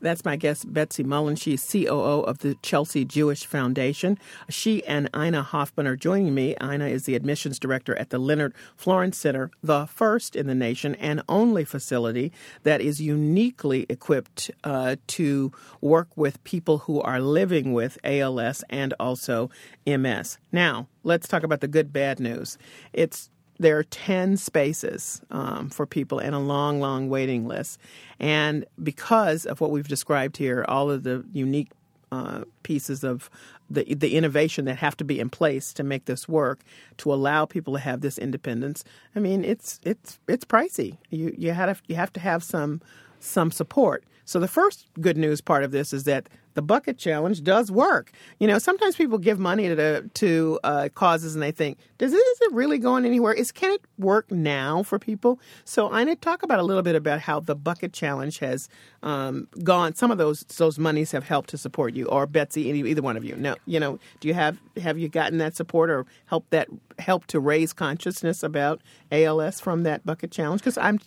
That's 0.00 0.24
my 0.24 0.34
guest, 0.34 0.72
Betsy 0.72 1.04
Mullen. 1.04 1.36
She's 1.36 1.62
COO 1.62 2.22
of 2.22 2.38
the 2.38 2.54
Chelsea 2.62 3.04
Jewish 3.04 3.44
Foundation. 3.44 4.18
She 4.48 4.82
and 4.86 5.10
Ina 5.14 5.42
Hoffman 5.42 5.86
are 5.86 5.94
joining 5.94 6.34
me. 6.34 6.56
Ina 6.62 6.86
is 6.86 7.04
the 7.04 7.14
admissions 7.14 7.58
director 7.58 7.94
at 7.98 8.08
the 8.08 8.18
Leonard 8.18 8.54
Florence 8.76 9.18
Center, 9.18 9.50
the 9.62 9.84
first 9.84 10.34
in 10.34 10.46
the 10.46 10.54
nation 10.54 10.94
and 10.94 11.20
only 11.28 11.66
facility 11.66 12.32
that 12.62 12.80
is 12.80 13.02
uniquely 13.02 13.84
equipped 13.90 14.50
uh, 14.64 14.96
to 15.08 15.52
work 15.82 16.08
with 16.16 16.42
people 16.44 16.78
who 16.78 17.02
are 17.02 17.20
living 17.20 17.74
with 17.74 17.98
ALS 18.04 18.64
and 18.70 18.94
also 18.98 19.50
MS. 19.86 20.38
Now, 20.50 20.88
let's 21.02 21.28
talk 21.28 21.42
about 21.42 21.60
the 21.60 21.68
good, 21.68 21.92
bad 21.92 22.20
news. 22.20 22.56
It's 22.94 23.28
there 23.58 23.78
are 23.78 23.84
10 23.84 24.36
spaces 24.36 25.20
um, 25.30 25.68
for 25.68 25.86
people 25.86 26.18
and 26.18 26.34
a 26.34 26.38
long, 26.38 26.80
long 26.80 27.08
waiting 27.08 27.46
list. 27.46 27.78
And 28.20 28.64
because 28.82 29.46
of 29.46 29.60
what 29.60 29.70
we've 29.70 29.88
described 29.88 30.36
here, 30.36 30.64
all 30.68 30.90
of 30.90 31.02
the 31.02 31.24
unique 31.32 31.70
uh, 32.10 32.44
pieces 32.62 33.04
of 33.04 33.28
the 33.68 33.84
the 33.94 34.16
innovation 34.16 34.64
that 34.64 34.76
have 34.76 34.96
to 34.96 35.04
be 35.04 35.20
in 35.20 35.28
place 35.28 35.74
to 35.74 35.82
make 35.82 36.06
this 36.06 36.26
work 36.26 36.60
to 36.96 37.12
allow 37.12 37.44
people 37.44 37.74
to 37.74 37.80
have 37.80 38.00
this 38.00 38.16
independence. 38.16 38.82
I 39.14 39.20
mean, 39.20 39.44
it's 39.44 39.78
it's 39.82 40.18
it's 40.26 40.44
pricey. 40.44 40.96
You 41.10 41.34
you 41.36 41.52
have 41.52 41.82
you 41.86 41.96
have 41.96 42.12
to 42.14 42.20
have 42.20 42.42
some 42.42 42.80
some 43.20 43.50
support. 43.50 44.04
So 44.24 44.38
the 44.38 44.48
first 44.48 44.86
good 45.00 45.16
news 45.16 45.40
part 45.40 45.64
of 45.64 45.70
this 45.70 45.92
is 45.94 46.04
that 46.04 46.28
the 46.52 46.60
bucket 46.60 46.98
challenge 46.98 47.44
does 47.44 47.70
work. 47.70 48.10
You 48.40 48.46
know, 48.46 48.58
sometimes 48.58 48.96
people 48.96 49.16
give 49.16 49.38
money 49.38 49.68
to 49.68 50.02
to 50.02 50.60
uh, 50.64 50.88
causes 50.92 51.34
and 51.34 51.42
they 51.42 51.52
think, 51.52 51.78
does 51.98 52.12
it, 52.12 52.16
is 52.16 52.40
it 52.42 52.52
really 52.52 52.78
going 52.78 53.06
anywhere? 53.06 53.32
Is 53.32 53.52
can 53.52 53.70
it 53.70 53.80
work 53.96 54.30
now 54.30 54.82
for 54.82 54.98
people? 54.98 55.40
So 55.64 55.90
I 55.90 56.04
need 56.04 56.16
to 56.16 56.20
talk 56.20 56.42
about 56.42 56.58
a 56.58 56.62
little 56.62 56.82
bit 56.82 56.96
about 56.96 57.20
how 57.20 57.40
the 57.40 57.54
bucket 57.54 57.92
challenge 57.92 58.40
has 58.40 58.68
um, 59.02 59.48
gone. 59.62 59.94
Some 59.94 60.10
of 60.10 60.18
those 60.18 60.40
those 60.40 60.78
monies 60.78 61.12
have 61.12 61.24
helped 61.28 61.48
to 61.50 61.56
support 61.56 61.94
you, 61.94 62.06
or 62.06 62.26
Betsy, 62.26 62.68
any, 62.68 62.80
either 62.80 63.02
one 63.02 63.16
of 63.16 63.24
you. 63.24 63.36
No, 63.36 63.54
you 63.64 63.80
know, 63.80 63.98
do 64.20 64.28
you 64.28 64.34
have 64.34 64.58
have 64.82 64.98
you 64.98 65.08
gotten 65.08 65.38
that 65.38 65.56
support 65.56 65.90
or 65.90 66.06
help 66.26 66.44
that 66.50 66.68
help 66.98 67.26
to 67.28 67.40
raise 67.40 67.72
consciousness 67.72 68.42
about 68.42 68.82
ALS 69.10 69.60
from 69.60 69.84
that 69.84 70.04
bucket 70.04 70.32
challenge? 70.32 70.60
Because 70.60 70.76
I'm 70.76 70.98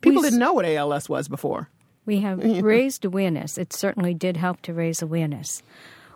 people 0.00 0.22
we, 0.22 0.28
didn't 0.28 0.38
know 0.38 0.52
what 0.52 0.64
ALS 0.64 1.08
was 1.08 1.28
before. 1.28 1.68
We 2.06 2.20
have 2.20 2.38
raised 2.62 3.04
awareness. 3.04 3.58
It 3.58 3.72
certainly 3.72 4.14
did 4.14 4.36
help 4.36 4.62
to 4.62 4.74
raise 4.74 5.02
awareness. 5.02 5.62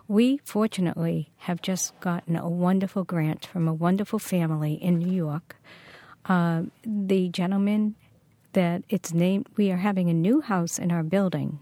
We 0.08 0.40
fortunately 0.44 1.30
have 1.38 1.62
just 1.62 1.98
gotten 2.00 2.36
a 2.36 2.48
wonderful 2.48 3.04
grant 3.04 3.46
from 3.46 3.68
a 3.68 3.72
wonderful 3.74 4.18
family 4.18 4.74
in 4.74 4.98
New 4.98 5.12
York. 5.12 5.56
Uh, 6.26 6.62
the 6.84 7.28
gentleman 7.28 7.94
that 8.52 8.82
it's 8.88 9.12
named, 9.12 9.46
we 9.56 9.70
are 9.70 9.78
having 9.78 10.08
a 10.10 10.14
new 10.14 10.40
house 10.40 10.78
in 10.78 10.90
our 10.92 11.02
building, 11.02 11.58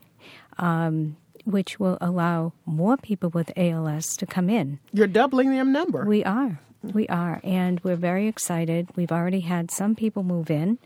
um, 0.59 1.17
which 1.45 1.79
will 1.79 1.99
allow 2.01 2.53
more 2.67 2.97
people 2.97 3.31
with 3.31 3.53
ALS 3.57 4.17
to 4.17 4.27
come 4.27 4.51
in. 4.51 4.79
You're 4.93 5.07
doubling 5.07 5.51
their 5.51 5.65
number. 5.65 6.05
We 6.05 6.25
are. 6.25 6.61
We 6.83 7.07
are. 7.09 7.41
And 7.45 7.81
we're 7.85 7.97
very 7.97 8.27
excited. 8.27 8.89
We've 8.97 9.13
already 9.13 9.41
had 9.41 9.71
some 9.71 9.95
people 9.95 10.23
move 10.23 10.51
in. 10.51 10.79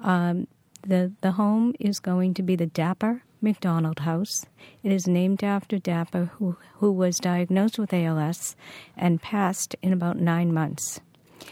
Um, 0.00 0.46
the, 0.86 1.12
the 1.20 1.32
home 1.32 1.74
is 1.78 2.00
going 2.00 2.34
to 2.34 2.42
be 2.42 2.56
the 2.56 2.66
Dapper 2.66 3.22
McDonald 3.40 4.00
House. 4.00 4.46
It 4.82 4.92
is 4.92 5.06
named 5.06 5.44
after 5.44 5.78
Dapper, 5.78 6.30
who, 6.36 6.56
who 6.76 6.90
was 6.92 7.18
diagnosed 7.18 7.78
with 7.78 7.92
ALS 7.92 8.56
and 8.96 9.22
passed 9.22 9.76
in 9.82 9.92
about 9.92 10.18
nine 10.18 10.52
months. 10.52 11.00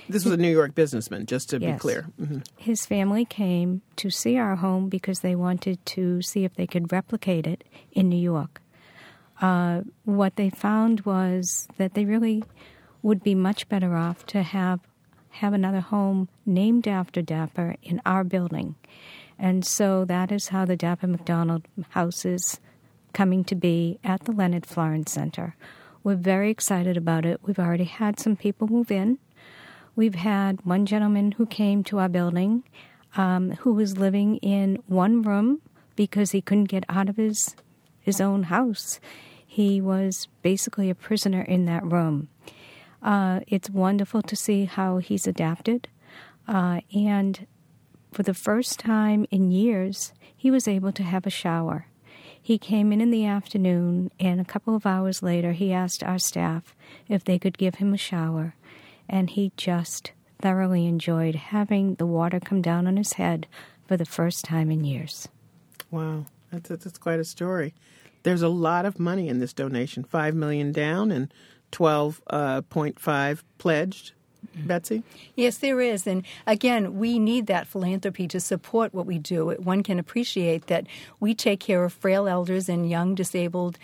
This 0.08 0.24
was 0.24 0.32
a 0.32 0.38
New 0.38 0.50
York 0.50 0.74
businessman, 0.74 1.26
just 1.26 1.50
to 1.50 1.58
yes. 1.58 1.74
be 1.74 1.78
clear. 1.78 2.06
Mm-hmm. 2.20 2.38
His 2.56 2.86
family 2.86 3.24
came 3.24 3.82
to 3.96 4.10
see 4.10 4.38
our 4.38 4.56
home 4.56 4.88
because 4.88 5.20
they 5.20 5.34
wanted 5.34 5.84
to 5.86 6.22
see 6.22 6.44
if 6.44 6.54
they 6.54 6.66
could 6.66 6.92
replicate 6.92 7.46
it 7.46 7.64
in 7.92 8.08
New 8.08 8.20
York. 8.20 8.60
Uh, 9.40 9.82
what 10.04 10.36
they 10.36 10.48
found 10.50 11.02
was 11.02 11.68
that 11.76 11.94
they 11.94 12.04
really 12.04 12.42
would 13.02 13.22
be 13.22 13.34
much 13.34 13.68
better 13.68 13.96
off 13.96 14.24
to 14.26 14.42
have 14.42 14.80
have 15.36 15.54
another 15.54 15.80
home 15.80 16.28
named 16.44 16.86
after 16.86 17.22
Dapper 17.22 17.74
in 17.82 18.02
our 18.04 18.22
building. 18.22 18.74
And 19.38 19.64
so 19.64 20.04
that 20.04 20.30
is 20.30 20.48
how 20.48 20.64
the 20.64 20.76
Dapper 20.76 21.06
McDonald 21.06 21.66
House 21.90 22.24
is 22.24 22.60
coming 23.12 23.44
to 23.44 23.54
be 23.54 23.98
at 24.04 24.24
the 24.24 24.32
Leonard 24.32 24.66
Florence 24.66 25.12
Center. 25.12 25.56
We're 26.04 26.16
very 26.16 26.50
excited 26.50 26.96
about 26.96 27.24
it. 27.24 27.40
We've 27.42 27.58
already 27.58 27.84
had 27.84 28.18
some 28.18 28.36
people 28.36 28.68
move 28.68 28.90
in. 28.90 29.18
We've 29.94 30.14
had 30.14 30.64
one 30.64 30.86
gentleman 30.86 31.32
who 31.32 31.46
came 31.46 31.84
to 31.84 31.98
our 31.98 32.08
building 32.08 32.64
um, 33.16 33.52
who 33.60 33.72
was 33.72 33.98
living 33.98 34.36
in 34.38 34.82
one 34.86 35.22
room 35.22 35.60
because 35.96 36.30
he 36.30 36.40
couldn't 36.40 36.64
get 36.64 36.84
out 36.88 37.08
of 37.08 37.16
his 37.16 37.54
his 38.00 38.20
own 38.20 38.44
house. 38.44 38.98
He 39.46 39.80
was 39.80 40.26
basically 40.42 40.90
a 40.90 40.94
prisoner 40.94 41.42
in 41.42 41.66
that 41.66 41.84
room. 41.84 42.28
Uh, 43.00 43.40
it's 43.46 43.70
wonderful 43.70 44.22
to 44.22 44.34
see 44.34 44.64
how 44.64 44.98
he's 44.98 45.26
adapted, 45.26 45.88
uh, 46.48 46.80
and 46.92 47.46
for 48.12 48.22
the 48.22 48.34
first 48.34 48.78
time 48.78 49.26
in 49.30 49.50
years, 49.50 50.12
he 50.36 50.50
was 50.50 50.68
able 50.68 50.92
to 50.92 51.02
have 51.02 51.26
a 51.26 51.30
shower. 51.30 51.86
He 52.40 52.58
came 52.58 52.92
in 52.92 53.00
in 53.00 53.10
the 53.10 53.24
afternoon, 53.24 54.10
and 54.18 54.40
a 54.40 54.44
couple 54.44 54.74
of 54.74 54.84
hours 54.84 55.22
later, 55.22 55.52
he 55.52 55.72
asked 55.72 56.02
our 56.02 56.18
staff 56.18 56.74
if 57.08 57.24
they 57.24 57.38
could 57.38 57.56
give 57.56 57.76
him 57.76 57.94
a 57.94 57.98
shower, 57.98 58.54
and 59.08 59.30
he 59.30 59.52
just 59.56 60.12
thoroughly 60.40 60.86
enjoyed 60.86 61.36
having 61.36 61.94
the 61.94 62.06
water 62.06 62.40
come 62.40 62.60
down 62.60 62.86
on 62.86 62.96
his 62.96 63.14
head 63.14 63.46
for 63.86 63.96
the 63.96 64.04
first 64.04 64.44
time 64.44 64.70
in 64.70 64.84
years. 64.84 65.28
Wow, 65.90 66.26
that's, 66.50 66.68
that's 66.68 66.98
quite 66.98 67.20
a 67.20 67.24
story. 67.24 67.74
There's 68.24 68.42
a 68.42 68.48
lot 68.48 68.86
of 68.86 68.98
money 68.98 69.28
in 69.28 69.38
this 69.38 69.52
donation: 69.52 70.04
five 70.04 70.34
million 70.34 70.72
down 70.72 71.10
and 71.10 71.32
twelve 71.70 72.20
uh, 72.28 72.62
point 72.62 72.98
five 72.98 73.44
pledged. 73.58 74.12
Betsy? 74.54 75.02
Yes, 75.34 75.58
there 75.58 75.80
is. 75.80 76.06
And 76.06 76.24
again, 76.46 76.98
we 76.98 77.18
need 77.18 77.46
that 77.46 77.66
philanthropy 77.66 78.28
to 78.28 78.40
support 78.40 78.92
what 78.92 79.06
we 79.06 79.18
do. 79.18 79.50
One 79.58 79.82
can 79.82 79.98
appreciate 79.98 80.66
that 80.66 80.86
we 81.20 81.34
take 81.34 81.60
care 81.60 81.84
of 81.84 81.92
frail 81.92 82.28
elders 82.28 82.68
and 82.68 82.88
young 82.88 83.14
disabled 83.14 83.78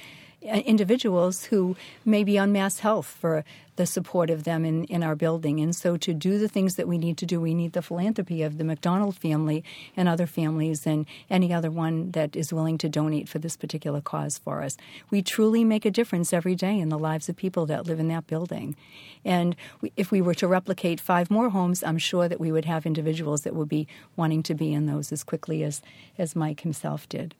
Uh, 0.47 0.63
individuals 0.67 1.47
who 1.47 1.77
may 2.05 2.23
be 2.23 2.39
on 2.39 2.53
MassHealth 2.53 3.07
for 3.07 3.45
the 3.75 3.85
support 3.85 4.31
of 4.31 4.45
them 4.45 4.65
in, 4.65 4.85
in 4.85 5.03
our 5.03 5.17
building. 5.17 5.59
And 5.59 5.75
so, 5.75 5.97
to 5.97 6.15
do 6.15 6.39
the 6.39 6.47
things 6.47 6.77
that 6.77 6.87
we 6.87 6.97
need 6.97 7.19
to 7.19 7.27
do, 7.27 7.41
we 7.41 7.55
need 7.55 7.73
the 7.73 7.83
philanthropy 7.83 8.45
of 8.45 8.57
the 8.57 8.63
McDonald 8.63 9.17
family 9.17 9.65
and 9.97 10.09
other 10.09 10.27
families 10.27 10.87
and 10.87 11.07
any 11.29 11.53
other 11.53 11.73
one 11.73 12.13
that 12.13 12.37
is 12.37 12.53
willing 12.53 12.79
to 12.79 12.89
donate 12.89 13.29
for 13.29 13.41
this 13.41 13.57
particular 13.57 14.01
cause 14.01 14.39
for 14.39 14.63
us. 14.63 14.77
We 15.11 15.23
truly 15.23 15.65
make 15.65 15.85
a 15.85 15.91
difference 15.91 16.33
every 16.33 16.55
day 16.55 16.79
in 16.79 16.89
the 16.89 16.99
lives 17.01 17.29
of 17.29 17.35
people 17.35 17.67
that 17.67 17.87
live 17.87 17.99
in 17.99 18.07
that 18.07 18.29
building. 18.29 18.77
And 19.25 19.57
we, 19.81 19.91
if 19.97 20.13
we 20.13 20.21
were 20.21 20.35
to 20.35 20.47
replicate 20.47 21.01
five 21.01 21.33
more 21.33 21.51
homes, 21.51 21.83
I'm 21.83 21.99
sure 21.99 22.29
that 22.29 22.39
we 22.39 22.53
would 22.53 22.65
have 22.65 22.87
individuals 22.87 23.43
that 23.43 23.57
would 23.57 23.69
be 23.69 23.89
wanting 24.15 24.45
to 24.45 24.55
be 24.55 24.73
in 24.73 24.87
those 24.87 25.11
as 25.11 25.25
quickly 25.25 25.65
as, 25.65 25.83
as 26.17 26.37
Mike 26.37 26.61
himself 26.61 27.09
did. 27.09 27.35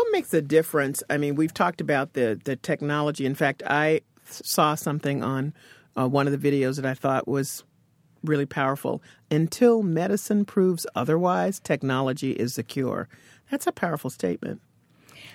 What 0.00 0.12
makes 0.12 0.32
a 0.32 0.40
difference? 0.40 1.02
I 1.10 1.18
mean, 1.18 1.34
we've 1.34 1.52
talked 1.52 1.82
about 1.82 2.14
the 2.14 2.40
the 2.42 2.56
technology. 2.56 3.26
In 3.26 3.34
fact, 3.34 3.62
I 3.66 4.00
saw 4.24 4.74
something 4.74 5.22
on 5.22 5.52
uh, 5.94 6.08
one 6.08 6.26
of 6.26 6.32
the 6.32 6.50
videos 6.50 6.76
that 6.76 6.86
I 6.86 6.94
thought 6.94 7.28
was 7.28 7.64
really 8.24 8.46
powerful. 8.46 9.02
Until 9.30 9.82
medicine 9.82 10.46
proves 10.46 10.86
otherwise, 10.94 11.60
technology 11.60 12.32
is 12.32 12.56
the 12.56 12.62
cure. 12.62 13.10
That's 13.50 13.66
a 13.66 13.72
powerful 13.72 14.08
statement. 14.08 14.62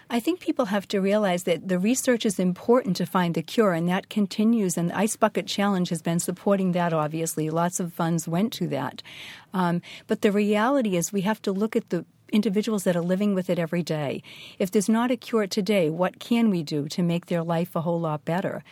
I 0.09 0.19
think 0.19 0.39
people 0.39 0.65
have 0.65 0.87
to 0.87 0.99
realize 0.99 1.43
that 1.43 1.67
the 1.67 1.77
research 1.77 2.25
is 2.25 2.39
important 2.39 2.97
to 2.97 3.05
find 3.05 3.35
the 3.35 3.43
cure, 3.43 3.73
and 3.73 3.87
that 3.89 4.09
continues. 4.09 4.77
And 4.77 4.89
the 4.89 4.97
Ice 4.97 5.15
Bucket 5.15 5.45
Challenge 5.45 5.89
has 5.89 6.01
been 6.01 6.19
supporting 6.19 6.71
that, 6.71 6.91
obviously. 6.91 7.51
Lots 7.51 7.79
of 7.79 7.93
funds 7.93 8.27
went 8.27 8.51
to 8.53 8.67
that. 8.69 9.03
Um, 9.53 9.83
but 10.07 10.21
the 10.21 10.31
reality 10.31 10.95
is, 10.97 11.13
we 11.13 11.21
have 11.21 11.41
to 11.43 11.51
look 11.51 11.75
at 11.75 11.91
the 11.91 12.03
individuals 12.31 12.83
that 12.83 12.95
are 12.95 13.01
living 13.01 13.33
with 13.33 13.49
it 13.49 13.59
every 13.59 13.83
day. 13.83 14.21
If 14.59 14.71
there's 14.71 14.89
not 14.89 15.11
a 15.11 15.17
cure 15.17 15.47
today, 15.47 15.89
what 15.89 16.19
can 16.19 16.49
we 16.49 16.63
do 16.63 16.87
to 16.89 17.03
make 17.03 17.27
their 17.27 17.43
life 17.43 17.75
a 17.75 17.81
whole 17.81 17.99
lot 17.99 18.25
better? 18.25 18.63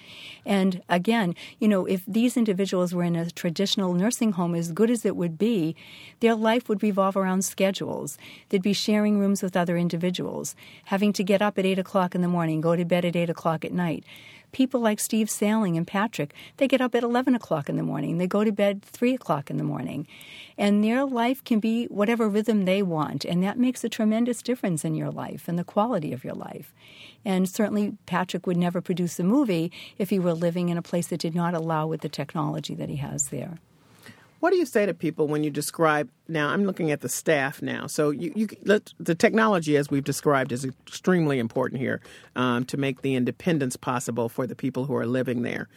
And 0.46 0.82
again, 0.90 1.36
you 1.60 1.68
know, 1.68 1.86
if 1.86 2.04
these 2.06 2.38
individuals 2.38 2.94
were 2.94 3.04
in 3.04 3.16
a 3.16 3.32
traditional 3.32 3.94
nursing 3.94 4.34
home, 4.34 4.56
as 4.56 4.72
good 4.72 4.90
as 4.90 5.06
it 5.06 5.16
would 5.16 5.38
be, 5.38 5.76
their 6.20 6.36
life 6.36 6.68
would 6.70 6.84
revolve 6.84 7.16
around 7.16 7.44
schedules. 7.44 8.18
They'd 8.50 8.62
be 8.62 8.74
sharing 8.74 9.20
rooms 9.20 9.44
with 9.44 9.56
other 9.56 9.78
individuals, 9.78 10.56
having 10.86 11.14
to 11.14 11.24
get 11.24 11.42
up 11.42 11.58
at 11.58 11.66
8 11.66 11.80
o'clock 11.80 12.16
in 12.16 12.22
the 12.22 12.28
morning, 12.28 12.62
go 12.62 12.76
to 12.76 12.86
bed 12.86 13.06
at 13.06 13.16
8 13.16 13.30
o'clock 13.30 13.64
at 13.66 13.72
night 13.72 14.04
people 14.54 14.80
like 14.80 15.00
Steve 15.00 15.30
Saling 15.30 15.76
and 15.76 15.86
Patrick, 15.86 16.34
they 16.58 16.68
get 16.68 16.80
up 16.80 16.96
at 16.96 17.04
11 17.04 17.36
o'clock 17.36 17.68
in 17.68 17.76
the 17.76 17.84
morning. 17.84 18.18
They 18.18 18.28
go 18.28 18.44
to 18.46 18.52
bed 18.52 18.82
3 18.84 19.14
o'clock 19.14 19.50
in 19.50 19.58
the 19.58 19.64
morning. 19.64 20.08
And 20.58 20.84
their 20.84 21.04
life 21.04 21.44
can 21.44 21.60
be 21.60 21.86
whatever 21.86 22.30
rhythm 22.30 22.64
they 22.64 22.82
want. 22.82 23.26
And 23.26 23.44
that 23.44 23.60
makes 23.60 23.84
a 23.84 23.90
tremendous 23.90 24.42
difference 24.42 24.86
in 24.86 24.96
your 24.96 25.12
life 25.12 25.48
and 25.48 25.60
the 25.60 25.64
quality 25.64 26.14
of 26.14 26.24
your 26.24 26.36
life. 26.36 26.74
And 27.26 27.50
certainly, 27.50 27.98
Patrick 28.06 28.48
would 28.48 28.58
never 28.58 28.80
produce 28.80 29.20
a 29.20 29.24
movie 29.24 29.72
if 29.98 30.10
he 30.10 30.20
were 30.20 30.34
living 30.34 30.70
in 30.70 30.78
a 30.78 30.82
place 30.82 31.08
that 31.08 31.20
did 31.20 31.36
not 31.36 31.54
allow 31.54 31.88
with 31.88 32.02
the 32.02 32.10
technology 32.10 32.76
that 32.76 32.90
he 32.90 32.98
has 32.98 33.30
there. 33.30 33.58
What 34.44 34.52
do 34.52 34.58
you 34.58 34.66
say 34.66 34.86
to 34.86 34.94
people 34.94 35.30
when 35.30 35.46
you 35.46 35.50
describe? 35.50 36.10
Now, 36.28 36.50
I'm 36.50 36.66
looking 36.66 36.92
at 36.92 37.00
the 37.00 37.08
staff 37.08 37.62
now. 37.62 37.88
So, 37.88 38.10
you, 38.10 38.34
you 38.36 38.50
let, 38.66 38.92
the 39.00 39.16
technology, 39.16 39.78
as 39.78 39.90
we've 39.90 40.04
described, 40.04 40.52
is 40.52 40.66
extremely 40.66 41.40
important 41.40 41.80
here 41.80 42.02
um, 42.36 42.66
to 42.66 42.76
make 42.76 43.04
the 43.04 43.16
independence 43.16 43.78
possible 43.78 44.28
for 44.28 44.46
the 44.46 44.54
people 44.54 44.84
who 44.84 44.98
are 44.98 45.06
living 45.06 45.44
there. 45.44 45.70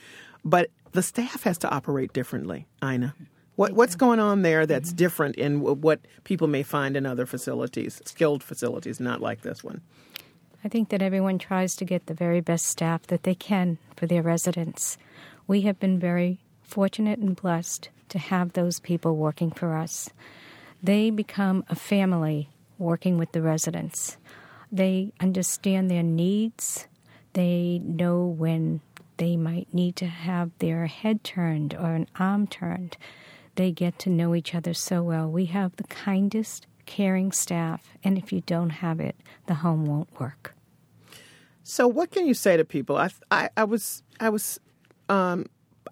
But 0.45 0.71
the 0.91 1.03
staff 1.05 1.45
has 1.45 1.59
to 1.59 1.71
operate 1.71 2.13
differently, 2.13 2.67
Ina. 2.83 3.15
What, 3.55 3.75
what's 3.75 3.95
going 3.95 4.19
on 4.19 4.43
there 4.43 4.67
that's 4.67 4.89
mm-hmm. 4.89 4.97
different 4.97 5.37
in 5.37 5.61
what 5.61 6.01
people 6.25 6.49
may 6.49 6.65
find 6.65 6.97
in 6.97 7.07
other 7.07 7.25
facilities, 7.25 8.03
skilled 8.05 8.43
facilities, 8.43 8.99
not 8.99 9.21
like 9.21 9.43
this 9.43 9.63
one? 9.63 9.81
I 10.65 10.69
think 10.69 10.89
that 10.89 11.03
everyone 11.03 11.39
tries 11.39 11.77
to 11.77 11.85
get 11.85 12.07
the 12.07 12.15
very 12.15 12.41
best 12.41 12.67
staff 12.67 13.07
that 13.07 13.23
they 13.23 13.37
can 13.37 13.79
for 13.95 14.09
their 14.09 14.23
residents. 14.23 14.99
We 15.47 15.61
have 15.61 15.79
been 15.79 16.01
very 16.01 16.41
fortunate 16.65 17.21
and 17.21 17.37
blessed 17.37 17.91
to 18.09 18.19
have 18.19 18.53
those 18.53 18.81
people 18.81 19.17
working 19.17 19.51
for 19.51 19.77
us. 19.77 20.11
They 20.83 21.11
become 21.11 21.65
a 21.69 21.75
family 21.75 22.51
working 22.79 23.19
with 23.19 23.33
the 23.33 23.43
residents. 23.43 24.17
They 24.71 25.13
understand 25.21 25.91
their 25.91 26.03
needs. 26.03 26.87
They 27.33 27.81
know 27.83 28.25
when 28.25 28.81
they 29.17 29.37
might 29.37 29.73
need 29.73 29.97
to 29.97 30.07
have 30.07 30.51
their 30.59 30.87
head 30.87 31.25
turned 31.25 31.75
or 31.75 31.95
an 31.95 32.07
arm 32.19 32.47
turned. 32.47 32.97
They 33.55 33.73
get 33.73 33.99
to 34.01 34.11
know 34.11 34.35
each 34.35 34.55
other 34.55 34.75
so 34.75 35.03
well. 35.03 35.31
We 35.31 35.47
have 35.47 35.77
the 35.77 35.85
kindest, 35.85 36.67
caring 36.85 37.33
staff, 37.33 37.97
and 38.05 38.19
if 38.19 38.33
you 38.33 38.43
don't 38.43 38.71
have 38.71 39.01
it, 39.01 39.17
the 39.47 39.55
home 39.55 39.87
won't 39.87 40.21
work. 40.21 40.55
So, 41.63 41.89
what 41.89 42.11
can 42.11 42.27
you 42.27 42.35
say 42.35 42.57
to 42.57 42.65
people? 42.65 42.97
I, 42.97 43.11
I, 43.31 43.49
I 43.57 43.65
was, 43.65 44.03
I 44.21 44.29
was, 44.29 44.61
um, 45.09 45.47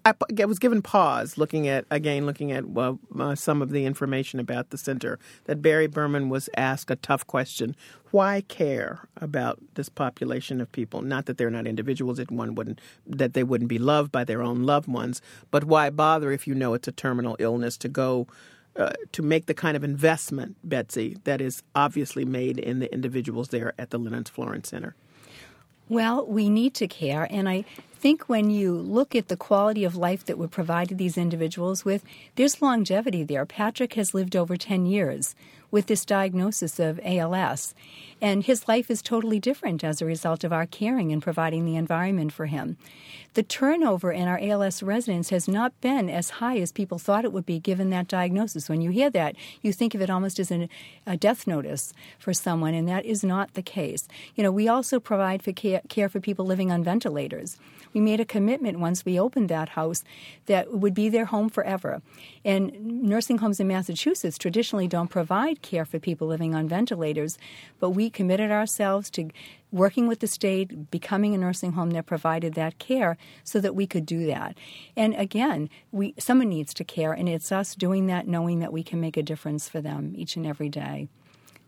I, 0.05 0.13
I 0.39 0.45
was 0.45 0.59
given 0.59 0.83
pause 0.83 1.37
looking 1.37 1.67
at 1.67 1.85
again, 1.89 2.27
looking 2.27 2.51
at 2.51 2.69
well, 2.69 2.99
uh, 3.19 3.33
some 3.33 3.61
of 3.61 3.71
the 3.71 3.85
information 3.85 4.39
about 4.39 4.69
the 4.69 4.77
center. 4.77 5.17
That 5.45 5.61
Barry 5.63 5.87
Berman 5.87 6.29
was 6.29 6.47
asked 6.55 6.91
a 6.91 6.95
tough 6.95 7.25
question: 7.25 7.75
Why 8.11 8.41
care 8.41 9.07
about 9.17 9.57
this 9.73 9.89
population 9.89 10.61
of 10.61 10.71
people? 10.71 11.01
Not 11.01 11.25
that 11.25 11.37
they're 11.37 11.49
not 11.49 11.65
individuals; 11.65 12.17
that 12.17 12.31
one 12.31 12.53
wouldn't, 12.53 12.79
that 13.07 13.33
they 13.33 13.43
wouldn't 13.43 13.69
be 13.69 13.79
loved 13.79 14.11
by 14.11 14.23
their 14.23 14.43
own 14.43 14.63
loved 14.63 14.87
ones. 14.87 15.21
But 15.49 15.63
why 15.63 15.89
bother 15.89 16.31
if 16.31 16.47
you 16.47 16.53
know 16.53 16.75
it's 16.75 16.87
a 16.87 16.93
terminal 16.93 17.35
illness 17.39 17.75
to 17.77 17.89
go? 17.89 18.27
Uh, 18.77 18.91
to 19.13 19.21
make 19.21 19.45
the 19.45 19.53
kind 19.53 19.77
of 19.77 19.85
investment, 19.85 20.57
Betsy, 20.61 21.15
that 21.23 21.39
is 21.39 21.63
obviously 21.75 22.25
made 22.25 22.59
in 22.59 22.79
the 22.79 22.93
individuals 22.93 23.47
there 23.47 23.73
at 23.79 23.89
the 23.89 23.97
Leonard 23.97 24.27
Florence 24.27 24.67
Center. 24.67 24.95
Well, 25.87 26.25
we 26.25 26.49
need 26.49 26.73
to 26.75 26.87
care, 26.87 27.25
and 27.31 27.47
I 27.47 27.63
think 28.05 28.29
when 28.29 28.51
you 28.51 28.71
look 28.71 29.15
at 29.15 29.29
the 29.29 29.35
quality 29.35 29.83
of 29.83 29.95
life 29.95 30.23
that 30.25 30.37
we're 30.37 30.47
providing 30.47 30.95
these 30.95 31.17
individuals 31.17 31.83
with, 31.83 32.03
there's 32.35 32.61
longevity 32.61 33.23
there. 33.23 33.47
Patrick 33.47 33.95
has 33.95 34.13
lived 34.13 34.35
over 34.35 34.55
10 34.55 34.85
years 34.85 35.33
with 35.71 35.87
this 35.87 36.05
diagnosis 36.05 36.79
of 36.79 36.99
ALS. 37.03 37.73
And 38.21 38.43
his 38.43 38.67
life 38.67 38.89
is 38.89 39.01
totally 39.01 39.39
different 39.39 39.83
as 39.83 40.01
a 40.01 40.05
result 40.05 40.43
of 40.43 40.53
our 40.53 40.65
caring 40.65 41.11
and 41.11 41.21
providing 41.21 41.65
the 41.65 41.75
environment 41.75 42.31
for 42.31 42.45
him. 42.45 42.77
The 43.33 43.43
turnover 43.43 44.13
in 44.13 44.29
our 44.29 44.39
ALS 44.41 44.81
residents 44.81 45.29
has 45.29 45.47
not 45.47 45.79
been 45.81 46.09
as 46.09 46.29
high 46.29 46.57
as 46.59 46.71
people 46.71 46.97
thought 46.97 47.25
it 47.25 47.33
would 47.33 47.45
be 47.45 47.59
given 47.59 47.89
that 47.89 48.07
diagnosis. 48.07 48.69
When 48.69 48.79
you 48.79 48.91
hear 48.91 49.09
that, 49.09 49.35
you 49.61 49.73
think 49.73 49.93
of 49.93 50.01
it 50.01 50.09
almost 50.09 50.39
as 50.39 50.51
an, 50.51 50.69
a 51.05 51.17
death 51.17 51.45
notice 51.45 51.91
for 52.17 52.33
someone, 52.33 52.73
and 52.73 52.87
that 52.87 53.03
is 53.03 53.25
not 53.25 53.53
the 53.53 53.61
case. 53.61 54.07
You 54.35 54.43
know, 54.43 54.51
we 54.51 54.69
also 54.69 55.01
provide 55.01 55.43
for 55.43 55.51
care, 55.51 55.81
care 55.89 56.07
for 56.07 56.21
people 56.21 56.45
living 56.45 56.71
on 56.71 56.81
ventilators. 56.81 57.57
We 57.93 57.99
made 57.99 58.21
a 58.21 58.25
commitment 58.25 58.79
once 58.79 59.05
we 59.05 59.19
opened 59.19 59.49
that 59.49 59.69
house 59.69 60.03
that 60.45 60.71
would 60.71 60.93
be 60.93 61.09
their 61.09 61.25
home 61.25 61.49
forever. 61.49 62.01
And 62.43 63.03
nursing 63.03 63.39
homes 63.39 63.59
in 63.59 63.67
Massachusetts 63.67 64.37
traditionally 64.37 64.87
don't 64.87 65.09
provide 65.09 65.61
care 65.65 65.83
for 65.83 65.99
people 65.99 66.27
living 66.27 66.55
on 66.55 66.69
ventilators, 66.69 67.37
but 67.79 67.89
we 67.89 68.09
committed 68.09 68.51
ourselves 68.51 69.09
to 69.09 69.29
working 69.71 70.07
with 70.07 70.21
the 70.21 70.27
state, 70.27 70.89
becoming 70.89 71.35
a 71.35 71.37
nursing 71.37 71.73
home 71.73 71.89
that 71.91 72.05
provided 72.05 72.53
that 72.53 72.79
care 72.79 73.17
so 73.43 73.59
that 73.59 73.75
we 73.75 73.85
could 73.85 74.05
do 74.05 74.25
that. 74.27 74.57
And 74.95 75.13
again, 75.15 75.69
we 75.91 76.13
someone 76.17 76.49
needs 76.49 76.73
to 76.75 76.83
care 76.83 77.11
and 77.11 77.27
it's 77.27 77.51
us 77.51 77.75
doing 77.75 78.07
that 78.07 78.27
knowing 78.27 78.59
that 78.59 78.71
we 78.71 78.83
can 78.83 79.01
make 79.01 79.17
a 79.17 79.23
difference 79.23 79.67
for 79.67 79.81
them 79.81 80.13
each 80.15 80.37
and 80.37 80.45
every 80.45 80.69
day. 80.69 81.09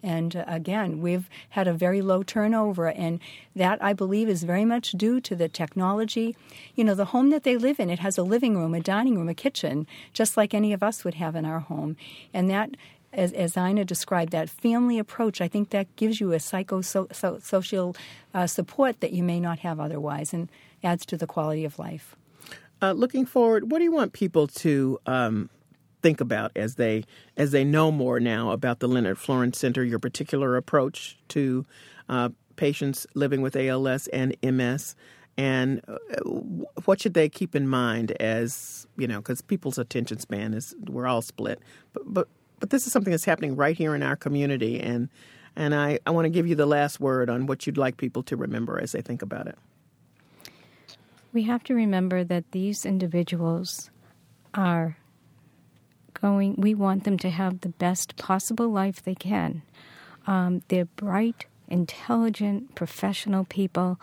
And 0.03 0.35
uh, 0.35 0.43
again, 0.47 1.01
we've 1.01 1.29
had 1.49 1.67
a 1.67 1.73
very 1.73 2.01
low 2.01 2.23
turnover, 2.23 2.87
and 2.87 3.19
that 3.55 3.83
I 3.83 3.93
believe 3.93 4.29
is 4.29 4.43
very 4.43 4.65
much 4.65 4.91
due 4.91 5.19
to 5.21 5.35
the 5.35 5.49
technology. 5.49 6.35
You 6.75 6.83
know, 6.83 6.95
the 6.95 7.05
home 7.05 7.29
that 7.31 7.43
they 7.43 7.57
live 7.57 7.79
in, 7.79 7.89
it 7.89 7.99
has 7.99 8.17
a 8.17 8.23
living 8.23 8.57
room, 8.57 8.73
a 8.73 8.79
dining 8.79 9.17
room, 9.17 9.29
a 9.29 9.33
kitchen, 9.33 9.87
just 10.13 10.37
like 10.37 10.53
any 10.53 10.71
of 10.71 10.83
us 10.83 11.03
would 11.03 11.15
have 11.15 11.35
in 11.35 11.45
our 11.45 11.59
home. 11.59 11.97
And 12.33 12.49
that, 12.49 12.71
as, 13.17 13.33
as 13.33 13.57
Ina 13.57 13.83
described, 13.83 14.31
that 14.31 14.49
family 14.49 14.99
approach, 14.99 15.41
I 15.41 15.47
think 15.47 15.71
that 15.71 15.93
gives 15.95 16.21
you 16.21 16.31
a 16.31 16.37
psychosocial 16.37 17.97
uh, 18.33 18.47
support 18.47 19.01
that 19.01 19.11
you 19.11 19.23
may 19.23 19.39
not 19.39 19.59
have 19.59 19.79
otherwise 19.79 20.33
and 20.33 20.49
adds 20.83 21.05
to 21.07 21.17
the 21.17 21.27
quality 21.27 21.65
of 21.65 21.79
life. 21.79 22.15
Uh, 22.81 22.91
looking 22.91 23.25
forward, 23.25 23.71
what 23.71 23.79
do 23.79 23.83
you 23.83 23.91
want 23.91 24.13
people 24.13 24.45
to 24.47 24.99
um, 25.07 25.49
think 26.03 26.21
about 26.21 26.51
as 26.55 26.75
they 26.75 27.03
as 27.35 27.51
they 27.51 27.63
know 27.63 27.91
more 27.91 28.19
now 28.19 28.51
about 28.51 28.79
the 28.79 28.87
Leonard 28.87 29.17
Florence 29.17 29.57
Center, 29.57 29.83
your 29.83 29.97
particular 29.97 30.55
approach 30.55 31.17
to 31.29 31.65
uh, 32.07 32.29
patients 32.55 33.07
living 33.15 33.41
with 33.41 33.55
ALS 33.55 34.07
and 34.09 34.35
MS, 34.43 34.95
and 35.37 35.81
uh, 35.87 35.97
what 36.85 37.01
should 37.01 37.15
they 37.15 37.29
keep 37.29 37.55
in 37.55 37.67
mind 37.67 38.11
as 38.19 38.85
you 38.95 39.07
know 39.07 39.17
because 39.17 39.41
people's 39.41 39.79
attention 39.79 40.19
span 40.19 40.53
is 40.53 40.75
we're 40.87 41.07
all 41.07 41.23
split, 41.23 41.59
but 41.93 42.03
but 42.05 42.27
but 42.59 42.69
this 42.69 42.87
is 42.87 42.93
something 42.93 43.11
that's 43.11 43.25
happening 43.25 43.55
right 43.55 43.77
here 43.77 43.95
in 43.95 44.03
our 44.03 44.15
community, 44.15 44.79
and 44.79 45.09
and 45.55 45.73
I, 45.73 45.99
I 46.05 46.11
want 46.11 46.25
to 46.25 46.29
give 46.29 46.47
you 46.47 46.55
the 46.55 46.67
last 46.67 46.99
word 46.99 47.29
on 47.29 47.47
what 47.47 47.65
you'd 47.65 47.77
like 47.77 47.97
people 47.97 48.21
to 48.23 48.35
remember 48.35 48.79
as 48.79 48.91
they 48.91 49.01
think 49.01 49.21
about 49.21 49.47
it. 49.47 49.57
We 51.33 51.43
have 51.43 51.63
to 51.63 51.73
remember 51.73 52.23
that 52.23 52.51
these 52.51 52.85
individuals 52.85 53.89
are 54.53 54.97
going, 56.13 56.55
we 56.57 56.73
want 56.73 57.03
them 57.03 57.17
to 57.19 57.29
have 57.29 57.61
the 57.61 57.69
best 57.69 58.17
possible 58.17 58.69
life 58.69 59.03
they 59.03 59.15
can. 59.15 59.63
Um, 60.25 60.61
they're 60.67 60.85
bright, 60.85 61.45
intelligent, 61.67 62.75
professional 62.75 63.45
people 63.45 63.99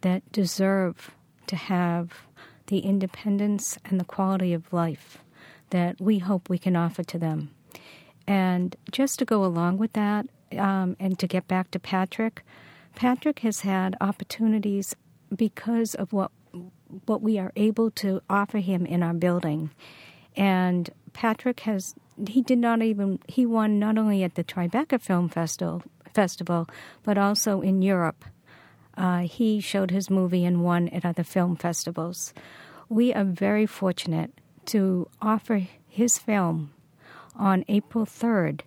that 0.00 0.30
deserve 0.32 1.12
to 1.46 1.56
have 1.56 2.12
the 2.66 2.80
independence 2.80 3.78
and 3.84 4.00
the 4.00 4.04
quality 4.04 4.52
of 4.52 4.72
life 4.72 5.18
that 5.70 6.00
we 6.00 6.18
hope 6.18 6.48
we 6.48 6.58
can 6.58 6.76
offer 6.76 7.02
to 7.04 7.18
them. 7.18 7.50
And 8.26 8.74
just 8.90 9.18
to 9.20 9.24
go 9.24 9.44
along 9.44 9.78
with 9.78 9.92
that, 9.92 10.26
um, 10.58 10.96
and 10.98 11.18
to 11.18 11.26
get 11.26 11.48
back 11.48 11.70
to 11.72 11.78
Patrick, 11.78 12.42
Patrick 12.94 13.40
has 13.40 13.60
had 13.60 13.96
opportunities 14.00 14.94
because 15.34 15.94
of 15.94 16.12
what 16.12 16.30
what 17.04 17.20
we 17.20 17.38
are 17.38 17.52
able 17.56 17.90
to 17.90 18.22
offer 18.30 18.58
him 18.58 18.86
in 18.86 19.02
our 19.02 19.12
building. 19.12 19.70
And 20.36 20.88
Patrick 21.12 21.60
has 21.60 21.94
he 22.28 22.42
did 22.42 22.58
not 22.58 22.82
even 22.82 23.18
he 23.28 23.44
won 23.44 23.78
not 23.78 23.98
only 23.98 24.22
at 24.22 24.34
the 24.34 24.44
Tribeca 24.44 25.00
Film 25.00 25.28
Festival 25.28 25.82
festival 26.14 26.68
but 27.02 27.18
also 27.18 27.60
in 27.60 27.82
Europe. 27.82 28.24
Uh, 28.96 29.20
he 29.20 29.60
showed 29.60 29.90
his 29.90 30.08
movie 30.08 30.46
and 30.46 30.64
won 30.64 30.88
at 30.88 31.04
other 31.04 31.24
film 31.24 31.54
festivals. 31.54 32.32
We 32.88 33.12
are 33.12 33.24
very 33.24 33.66
fortunate 33.66 34.32
to 34.66 35.08
offer 35.20 35.66
his 35.86 36.18
film 36.18 36.72
on 37.38 37.64
April 37.68 38.06
3rd. 38.06 38.60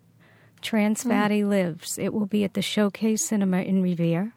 Trans 0.61 1.03
hmm. 1.03 1.09
Fatty 1.09 1.41
mm. 1.41 1.49
Lives. 1.49 1.97
It 1.97 2.13
will 2.13 2.25
be 2.25 2.43
at 2.43 2.53
the 2.53 2.61
Showcase 2.61 3.25
Cinema 3.25 3.61
in 3.61 3.81
Revere. 3.81 4.33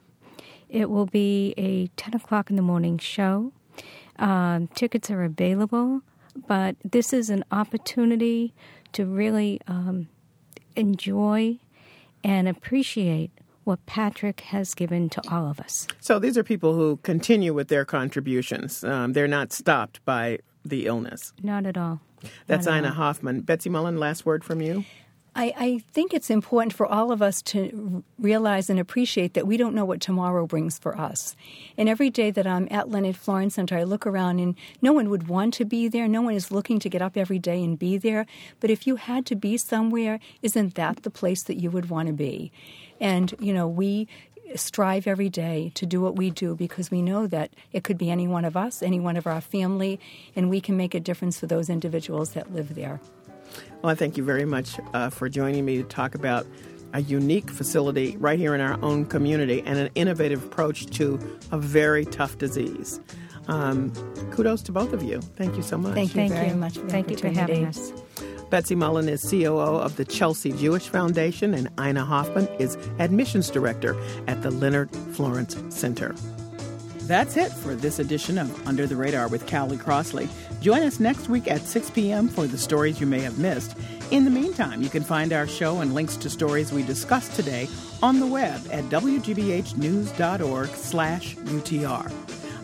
It 0.69 0.89
will 0.89 1.07
be 1.07 1.55
a 1.57 1.89
10 1.97 2.15
o'clock 2.15 2.49
in 2.49 2.57
the 2.57 2.63
morning 2.63 2.99
show. 2.99 3.53
Um, 4.19 4.69
tickets 4.69 5.11
are 5.11 5.25
available 5.25 6.03
but 6.47 6.77
this 6.85 7.13
is 7.13 7.31
an 7.31 7.45
opportunity 7.53 8.55
to 8.93 9.07
really 9.07 9.61
um, 9.67 10.09
enjoy 10.77 11.59
and 12.25 12.49
appreciate 12.49 13.31
what 13.65 13.85
Patrick 13.87 14.41
has 14.41 14.75
given 14.75 15.09
to 15.09 15.23
all 15.31 15.49
of 15.49 15.61
us. 15.61 15.87
So 16.01 16.19
these 16.19 16.37
are 16.37 16.43
people 16.43 16.75
who 16.75 16.97
continue 16.99 17.55
with 17.55 17.69
their 17.69 17.85
contributions. 17.85 18.83
Um, 18.83 19.13
they're 19.13 19.29
not 19.29 19.53
stopped 19.53 20.05
by 20.05 20.41
the 20.65 20.87
illness. 20.87 21.33
Not 21.43 21.67
at 21.67 21.77
all. 21.77 22.01
That's 22.47 22.67
Ina 22.67 22.91
Hoffman. 22.91 23.41
Betsy 23.41 23.71
Mullen, 23.71 23.99
last 23.99 24.27
word 24.27 24.45
from 24.45 24.61
you. 24.61 24.85
I, 25.35 25.55
I, 25.57 25.79
think 25.93 26.13
it's 26.13 26.29
important 26.29 26.75
for 26.75 26.87
all 26.87 27.11
of 27.11 27.23
us 27.23 27.41
to 27.43 28.05
realize 28.19 28.69
and 28.69 28.79
appreciate 28.79 29.33
that 29.33 29.47
we 29.47 29.57
don't 29.57 29.75
know 29.75 29.85
what 29.87 30.01
tomorrow 30.01 30.47
brings 30.47 30.79
for 30.79 30.99
us. 30.99 31.35
And 31.79 31.89
every 31.89 32.11
day 32.11 32.31
that 32.31 32.47
I'm 32.47 32.69
at 32.71 32.91
Leonard 32.91 33.17
Florence 33.17 33.55
Center, 33.55 33.79
I 33.79 33.85
look 33.85 34.07
around 34.07 34.41
and 34.41 34.55
no 34.83 34.93
one 34.93 35.09
would 35.09 35.29
want 35.29 35.55
to 35.55 35.65
be 35.65 35.89
there. 35.89 36.07
No 36.07 36.21
one 36.21 36.35
is 36.35 36.51
looking 36.51 36.79
to 36.81 36.91
get 36.91 37.01
up 37.01 37.17
every 37.17 37.39
day 37.39 37.65
and 37.65 37.79
be 37.79 37.97
there. 37.97 38.27
But 38.61 38.69
if 38.69 38.87
you 38.87 38.97
had 38.97 39.25
to 39.27 39.35
be 39.35 39.57
somewhere, 39.57 40.21
isn't 40.43 40.75
that 40.75 41.03
the 41.03 41.11
place 41.11 41.43
that 41.45 41.57
you 41.57 41.71
would 41.71 41.89
want 41.89 42.09
to 42.09 42.13
be? 42.13 42.53
And, 43.01 43.35
you 43.41 43.55
know, 43.55 43.67
we 43.67 44.09
strive 44.57 45.07
every 45.07 45.29
day 45.29 45.73
to 45.75 45.87
do 45.87 46.01
what 46.01 46.17
we 46.17 46.31
do 46.31 46.55
because 46.55 46.91
we 46.91 47.03
know 47.03 47.27
that 47.27 47.51
it 47.73 47.85
could 47.85 47.99
be 47.99 48.11
any 48.11 48.27
one 48.27 48.45
of 48.45 48.57
us, 48.57 48.83
any 48.83 49.01
one 49.01 49.17
of 49.17 49.27
our 49.27 49.41
family, 49.41 49.99
and 50.37 50.51
we 50.51 50.61
can 50.61 50.77
make 50.77 50.95
a 50.95 51.01
difference 51.01 51.39
for 51.39 51.47
those 51.47 51.69
individuals 51.69 52.31
that 52.31 52.53
live 52.53 52.75
there. 52.75 53.01
Well, 53.83 53.91
I 53.91 53.95
thank 53.95 54.17
you 54.17 54.25
very 54.25 54.45
much 54.45 54.79
uh, 54.95 55.11
for 55.11 55.29
joining 55.29 55.65
me 55.65 55.77
to 55.79 55.85
talk 55.85 56.15
about 56.15 56.47
a 56.95 57.01
unique 57.03 57.51
facility 57.51 58.17
right 58.19 58.39
here 58.39 58.55
in 58.55 58.61
our 58.61 58.83
own 58.83 59.07
community 59.07 59.63
and 59.65 59.79
an 59.79 59.91
innovative 59.95 60.45
approach 60.45 60.87
to 60.87 61.19
a 61.51 61.59
very 61.59 62.05
tough 62.05 62.39
disease. 62.39 63.01
Um, 63.49 63.93
kudos 64.31 64.63
to 64.63 64.73
both 64.73 64.93
of 64.93 65.03
you. 65.03 65.21
Thank 65.21 65.57
you 65.57 65.63
so 65.63 65.77
much. 65.77 65.95
Thank 65.95 66.11
you 66.11 66.15
Thank 66.15 66.33
very 66.33 66.49
you. 66.49 66.55
much. 66.55 66.79
For 66.79 66.89
Thank 66.89 67.11
you 67.11 67.17
for 67.17 67.29
having 67.29 67.65
us. 67.65 67.93
Betsy 68.53 68.75
Mullen 68.75 69.09
is 69.09 69.23
COO 69.31 69.79
of 69.79 69.97
the 69.97 70.05
Chelsea 70.05 70.53
Jewish 70.53 70.87
Foundation, 70.91 71.55
and 71.55 71.71
Ina 71.81 72.05
Hoffman 72.05 72.47
is 72.59 72.77
Admissions 72.99 73.49
Director 73.49 73.97
at 74.27 74.43
the 74.43 74.51
Leonard 74.51 74.91
Florence 74.91 75.57
Center. 75.75 76.15
That's 77.05 77.39
it 77.39 77.51
for 77.51 77.75
this 77.75 77.99
edition 77.99 78.37
of 78.37 78.69
Under 78.69 78.87
the 78.87 78.95
Radar 78.95 79.29
with 79.29 79.51
Callie 79.51 79.79
Crossley. 79.79 80.29
Join 80.61 80.83
us 80.83 81.01
next 81.01 81.31
week 81.31 81.51
at 81.51 81.63
6 81.63 81.89
p.m. 81.93 82.29
for 82.29 82.47
the 82.47 82.59
stories 82.59 83.01
you 83.01 83.07
may 83.07 83.21
have 83.21 83.39
missed. 83.39 83.75
In 84.11 84.27
the 84.27 84.31
meantime, 84.31 84.83
you 84.83 84.91
can 84.91 85.03
find 85.03 85.33
our 85.33 85.47
show 85.47 85.81
and 85.81 85.95
links 85.95 86.19
to 86.19 86.29
stories 86.29 86.75
we 86.75 86.83
discussed 86.83 87.35
today 87.35 87.71
on 88.03 88.21
the 88.21 88.27
web 88.27 88.61
at 88.71 88.85
wgbhnews.org 88.91 90.69
slash 90.69 91.37
UTR. 91.37 92.13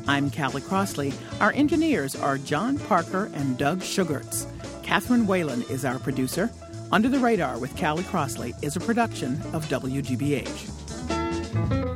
I'm 0.07 0.31
Callie 0.31 0.61
Crossley. 0.61 1.15
Our 1.41 1.53
engineers 1.53 2.15
are 2.15 2.37
John 2.37 2.79
Parker 2.79 3.31
and 3.33 3.57
Doug 3.57 3.83
Sugarts. 3.83 4.47
Catherine 4.89 5.27
Whalen 5.27 5.63
is 5.69 5.85
our 5.85 5.99
producer. 5.99 6.51
Under 6.91 7.11
the 7.11 7.19
Radar 7.19 7.59
with 7.59 7.79
Callie 7.79 8.05
Crossley 8.05 8.55
is 8.63 8.75
a 8.75 8.81
production 8.81 9.35
of 9.53 9.67
WGBH. 9.67 11.88